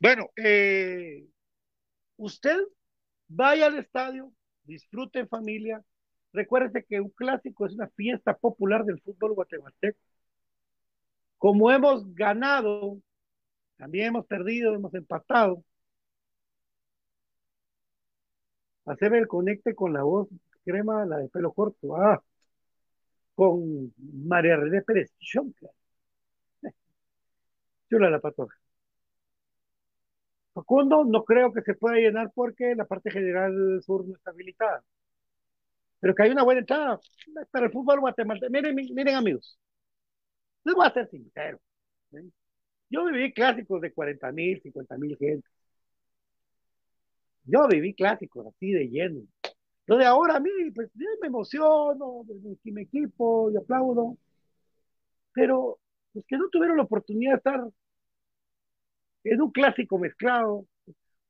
[0.00, 1.26] Bueno, eh,
[2.16, 2.58] usted
[3.28, 4.32] vaya al estadio,
[4.64, 5.82] disfrute en familia.
[6.32, 9.98] Recuerde que un clásico es una fiesta popular del fútbol guatemalteco.
[11.44, 12.98] Como hemos ganado,
[13.76, 15.62] también hemos perdido, hemos empatado.
[18.86, 20.28] Hacer el conecte con la voz
[20.64, 21.96] crema, la de pelo corto.
[21.96, 22.22] Ah,
[23.34, 23.92] con
[24.26, 25.68] María René Pérez Chonca.
[27.90, 28.56] Chula la patoja.
[30.54, 34.82] Facundo, no creo que se pueda llenar porque la parte general sur no está habilitada.
[36.00, 37.00] Pero que hay una buena entrada
[37.50, 38.50] para el fútbol guatemalteco.
[38.52, 39.58] Miren, miren amigos,
[40.64, 41.60] les voy a ser sincero.
[42.90, 45.48] Yo viví clásicos de 40 mil, 50 mil gente.
[47.44, 49.22] Yo viví clásicos así de lleno.
[49.86, 54.16] Lo de ahora a mí, pues me emociono, mi, mi equipo, y aplaudo.
[55.32, 55.78] Pero
[56.14, 57.60] los que no tuvieron la oportunidad de estar
[59.24, 60.66] en un clásico mezclado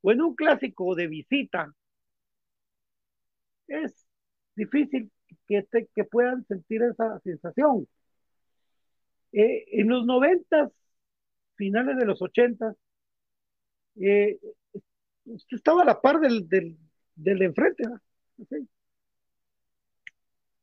[0.03, 1.75] o en un clásico de visita,
[3.67, 4.07] es
[4.57, 5.11] difícil
[5.47, 7.87] que, te, que puedan sentir esa sensación.
[9.35, 10.73] Eh, en los noventas,
[11.57, 12.77] finales de los ochentas,
[13.97, 14.39] eh,
[15.51, 16.77] estaba a la par del, del,
[17.15, 17.85] del de enfrente.
[17.85, 18.01] ¿no?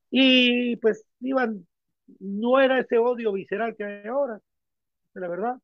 [0.09, 1.67] Y pues iban,
[2.19, 4.39] no era ese odio visceral que hay ahora,
[5.15, 5.55] la verdad,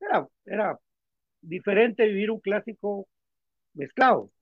[0.00, 0.80] era, era
[1.42, 3.08] diferente vivir un clásico
[3.74, 4.32] mezclado,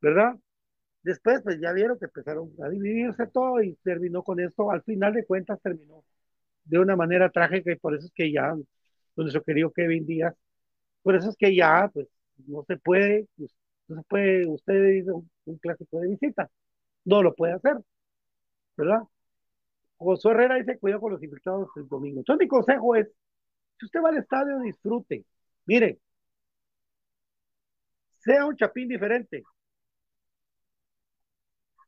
[0.00, 0.36] ¿verdad?
[1.02, 4.70] Después, pues ya vieron que empezaron a dividirse todo y terminó con esto.
[4.70, 6.04] Al final de cuentas, terminó
[6.66, 8.54] de una manera trágica y por eso es que ya,
[9.16, 10.34] nuestro querido Kevin Díaz,
[11.02, 12.08] por eso es que ya, pues,
[12.46, 13.52] no se puede, pues,
[13.88, 16.50] no se puede, usted dice un, un, clásico de visita,
[17.04, 17.78] no lo puede hacer,
[18.76, 19.02] ¿verdad?
[19.98, 22.20] José Herrera dice, cuidado con los infectados el domingo.
[22.20, 23.08] Entonces mi consejo es,
[23.78, 25.24] si usted va al estadio, disfrute,
[25.66, 25.98] Mire,
[28.18, 29.42] sea un chapín diferente.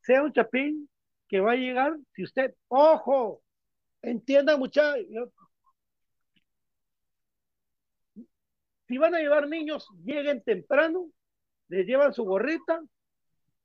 [0.03, 0.89] Sea un chapín
[1.29, 3.43] que va a llegar, si usted, ojo,
[4.03, 5.07] entienda muchachos,
[8.87, 11.11] si van a llevar niños, lleguen temprano,
[11.69, 12.81] les llevan su gorrita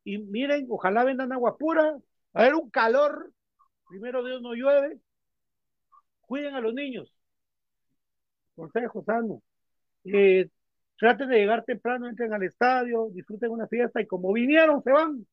[0.03, 1.97] y miren, ojalá vendan agua pura,
[2.33, 3.31] a ver un calor,
[3.87, 4.99] primero Dios no llueve,
[6.21, 7.15] cuiden a los niños.
[8.55, 9.41] Consejo sano
[10.03, 10.49] eh,
[10.97, 15.25] traten de llegar temprano, entren al estadio, disfruten una fiesta y como vinieron, se van.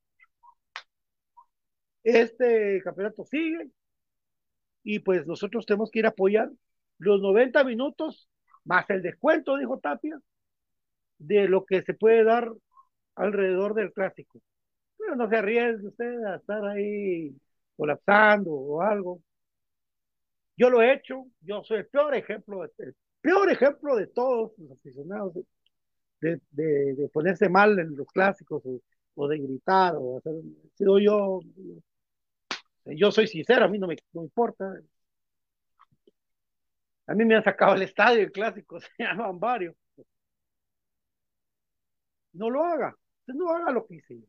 [2.03, 3.71] Este campeonato sigue
[4.83, 6.51] y pues nosotros tenemos que ir a apoyar
[6.99, 8.29] los 90 minutos
[8.65, 10.19] más el descuento, dijo Tapia,
[11.19, 12.51] de lo que se puede dar
[13.17, 14.41] alrededor del clásico.
[14.99, 17.35] Pero no se arriesgue usted a estar ahí
[17.77, 19.21] colapsando o algo.
[20.57, 24.73] Yo lo he hecho, yo soy el peor ejemplo, el peor ejemplo de todos los
[24.73, 25.35] aficionados
[26.21, 28.63] de, de, ponerse mal en los clásicos
[29.15, 30.35] o de gritar o hacer,
[30.75, 31.41] sido yo,
[32.85, 34.81] yo soy sincero, a mí no me no importa.
[37.07, 39.75] A mí me han sacado el estadio el clásico, se llaman varios.
[42.33, 44.27] No lo haga, usted no haga lo que hice yo.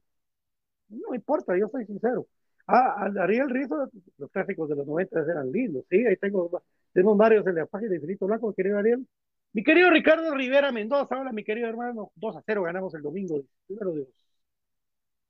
[0.89, 2.28] No importa, yo soy sincero.
[2.68, 7.45] Ah, Ariel Rizo, los clásicos de los 90 eran lindos, sí, ahí tengo tenemos varios
[7.47, 9.08] en la página de Infinito Blanco, querido Ariel.
[9.54, 13.41] Mi querido Ricardo Rivera Mendoza, hola mi querido hermano, 2 a 0 ganamos el domingo,
[13.68, 14.08] Dios.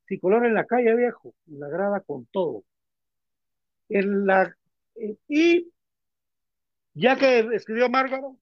[0.05, 2.63] Tricolor en la calle, viejo, la grada con todo.
[3.99, 4.55] En la,
[5.27, 5.71] y
[6.93, 8.37] ya que escribió Márgaro,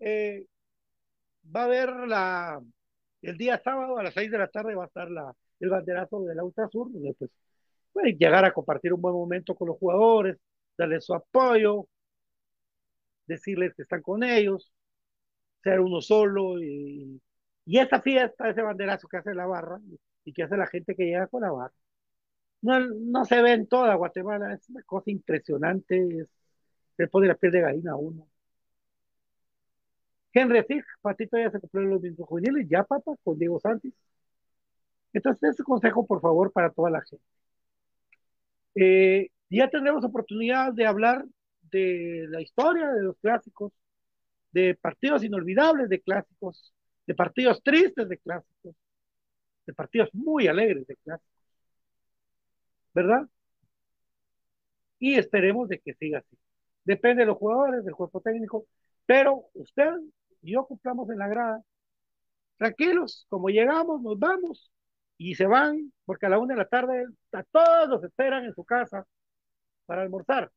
[0.00, 0.46] eh,
[1.54, 2.62] va a haber la,
[3.22, 6.22] el día sábado a las 6 de la tarde va a estar la, el banderazo
[6.24, 7.30] de la Ultra Sur, donde pues
[7.92, 10.38] pueden llegar a compartir un buen momento con los jugadores,
[10.78, 11.86] darles su apoyo,
[13.26, 14.72] decirles que están con ellos,
[15.62, 17.20] ser uno solo y,
[17.66, 19.80] y esa fiesta, ese banderazo que hace la barra
[20.24, 21.74] y que hace la gente que llega con la barra.
[22.62, 26.28] No, no se ve en toda Guatemala, es una cosa impresionante, es,
[26.96, 28.26] se pone la piel de gallina a uno.
[30.32, 33.94] Henry Fig, Patito ya se cumplió los mismos juveniles, ya papá, con Diego Santis.
[35.12, 37.24] Entonces, ese consejo, por favor, para toda la gente.
[38.74, 41.24] Eh, ya tendremos oportunidad de hablar
[41.70, 43.72] de la historia de los clásicos,
[44.52, 46.72] de partidos inolvidables de clásicos,
[47.06, 48.74] de partidos tristes de clásicos,
[49.66, 51.29] de partidos muy alegres de clásicos.
[52.94, 53.28] ¿Verdad?
[54.98, 56.36] Y esperemos de que siga así.
[56.84, 58.66] Depende de los jugadores, del cuerpo técnico,
[59.06, 59.90] pero usted
[60.42, 61.62] y yo cumplamos en la grada.
[62.58, 64.70] Tranquilos, como llegamos, nos vamos
[65.18, 68.54] y se van, porque a la una de la tarde a todos los esperan en
[68.54, 69.06] su casa
[69.86, 70.50] para almorzar.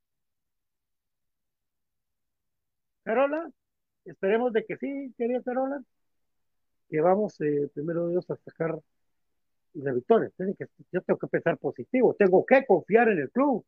[3.03, 3.49] Carola,
[4.05, 5.81] esperemos de que sí, querida Carola,
[6.89, 8.79] que vamos eh, primero Dios a sacar
[9.75, 10.29] la victoria.
[10.37, 13.65] Que, yo tengo que pensar positivo, tengo que confiar en el club.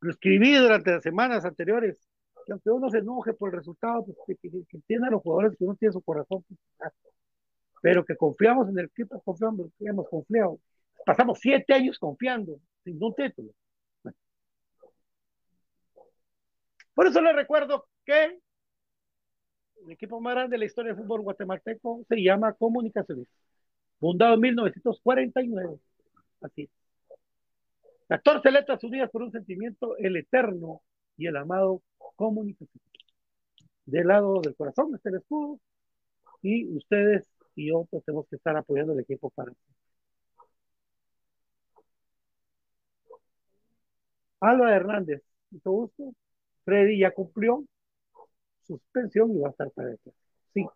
[0.00, 1.98] Lo escribí durante las semanas anteriores,
[2.44, 5.22] que aunque uno se enoje por el resultado, pues, que, que, que entienda a los
[5.22, 6.92] jugadores que uno tiene su corazón, pues,
[7.82, 10.58] pero que confiamos en el equipo, confiamos, hemos confiado.
[11.04, 13.52] Pasamos siete años confiando, sin un título.
[16.94, 18.40] Por eso les recuerdo que
[19.84, 23.28] el equipo más grande de la historia del fútbol guatemalteco se llama Comunicaciones,
[23.98, 25.78] fundado en 1949.
[26.40, 26.70] Así es.
[28.08, 30.80] 14 letras unidas por un sentimiento, el eterno
[31.16, 31.82] y el amado
[32.16, 32.82] comunicación.
[33.84, 35.60] Del lado del corazón está el escudo
[36.42, 39.52] y ustedes y yo pues tenemos que estar apoyando el equipo para
[44.40, 46.14] Alba Hernández, mucho gusto.
[46.64, 47.64] Freddy ya cumplió
[48.66, 49.98] suspensión y va a estar para el
[50.54, 50.66] Sí.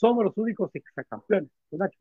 [0.00, 2.00] Somos los únicos exacampeones, Nacho.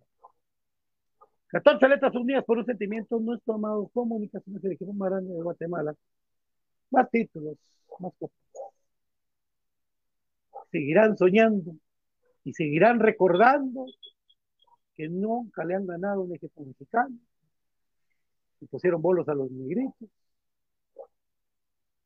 [1.47, 5.93] 14 letras unidas por un sentimiento, nuestro amado comunicaciones del equipo más grande de Guatemala.
[6.91, 7.57] Más títulos,
[7.99, 8.37] más cosas.
[10.71, 11.75] Seguirán soñando
[12.45, 13.85] y seguirán recordando
[14.95, 17.17] que nunca le han ganado un equipo mexicano.
[18.61, 20.09] Y pusieron bolos a los negritos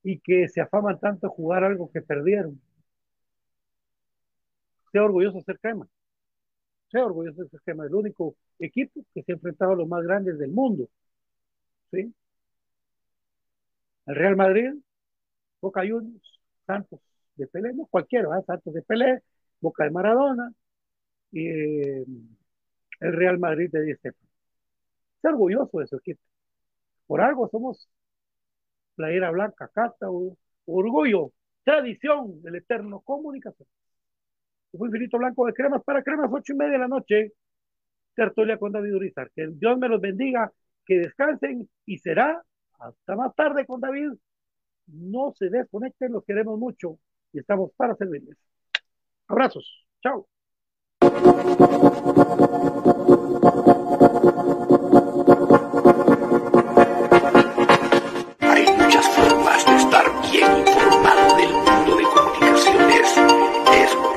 [0.01, 2.59] y que se afaman tanto a jugar algo que perdieron.
[4.93, 5.87] Sea orgulloso de ser crema.
[6.91, 7.85] Sea orgulloso de ser crema.
[7.85, 10.87] El único equipo que se ha enfrentado a los más grandes del mundo.
[11.91, 12.13] ¿Sí?
[14.05, 14.73] El Real Madrid,
[15.61, 16.99] Boca Juniors, Santos
[17.35, 18.29] de Pelé, no cualquiera.
[18.43, 19.21] Santos de Pelé,
[19.61, 20.53] Boca de Maradona,
[21.31, 22.05] y eh,
[23.01, 24.29] el Real Madrid de Di Stefano.
[25.21, 26.21] Sea orgulloso de su equipo.
[27.07, 27.89] Por algo somos
[28.95, 30.07] playera blanca, casta,
[30.65, 31.31] orgullo,
[31.63, 33.67] tradición del eterno comunicación.
[34.77, 37.33] Fue infinito blanco de cremas para cremas, ocho y media de la noche.
[38.15, 39.29] Tertulia con David Urizar.
[39.35, 40.51] Que Dios me los bendiga,
[40.85, 42.43] que descansen y será
[42.79, 44.11] hasta más tarde con David.
[44.87, 46.97] No se desconecten, los queremos mucho
[47.31, 48.37] y estamos para servirles.
[49.27, 49.85] Abrazos.
[50.01, 50.27] Chao.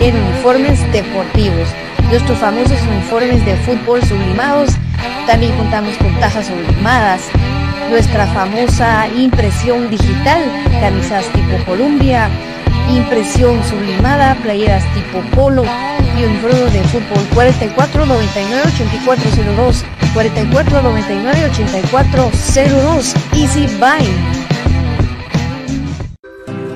[0.00, 1.68] en uniformes deportivos.
[2.10, 4.70] Nuestros famosos uniformes de fútbol sublimados.
[5.26, 7.22] También contamos con tajas sublimadas.
[7.90, 10.42] Nuestra famosa impresión digital,
[10.80, 12.28] camisas tipo Columbia,
[12.90, 15.64] impresión sublimada, playeras tipo polo
[16.18, 19.84] y uniformes de fútbol 44 99 8402
[20.14, 24.35] 44 99 8402 Easy Buy.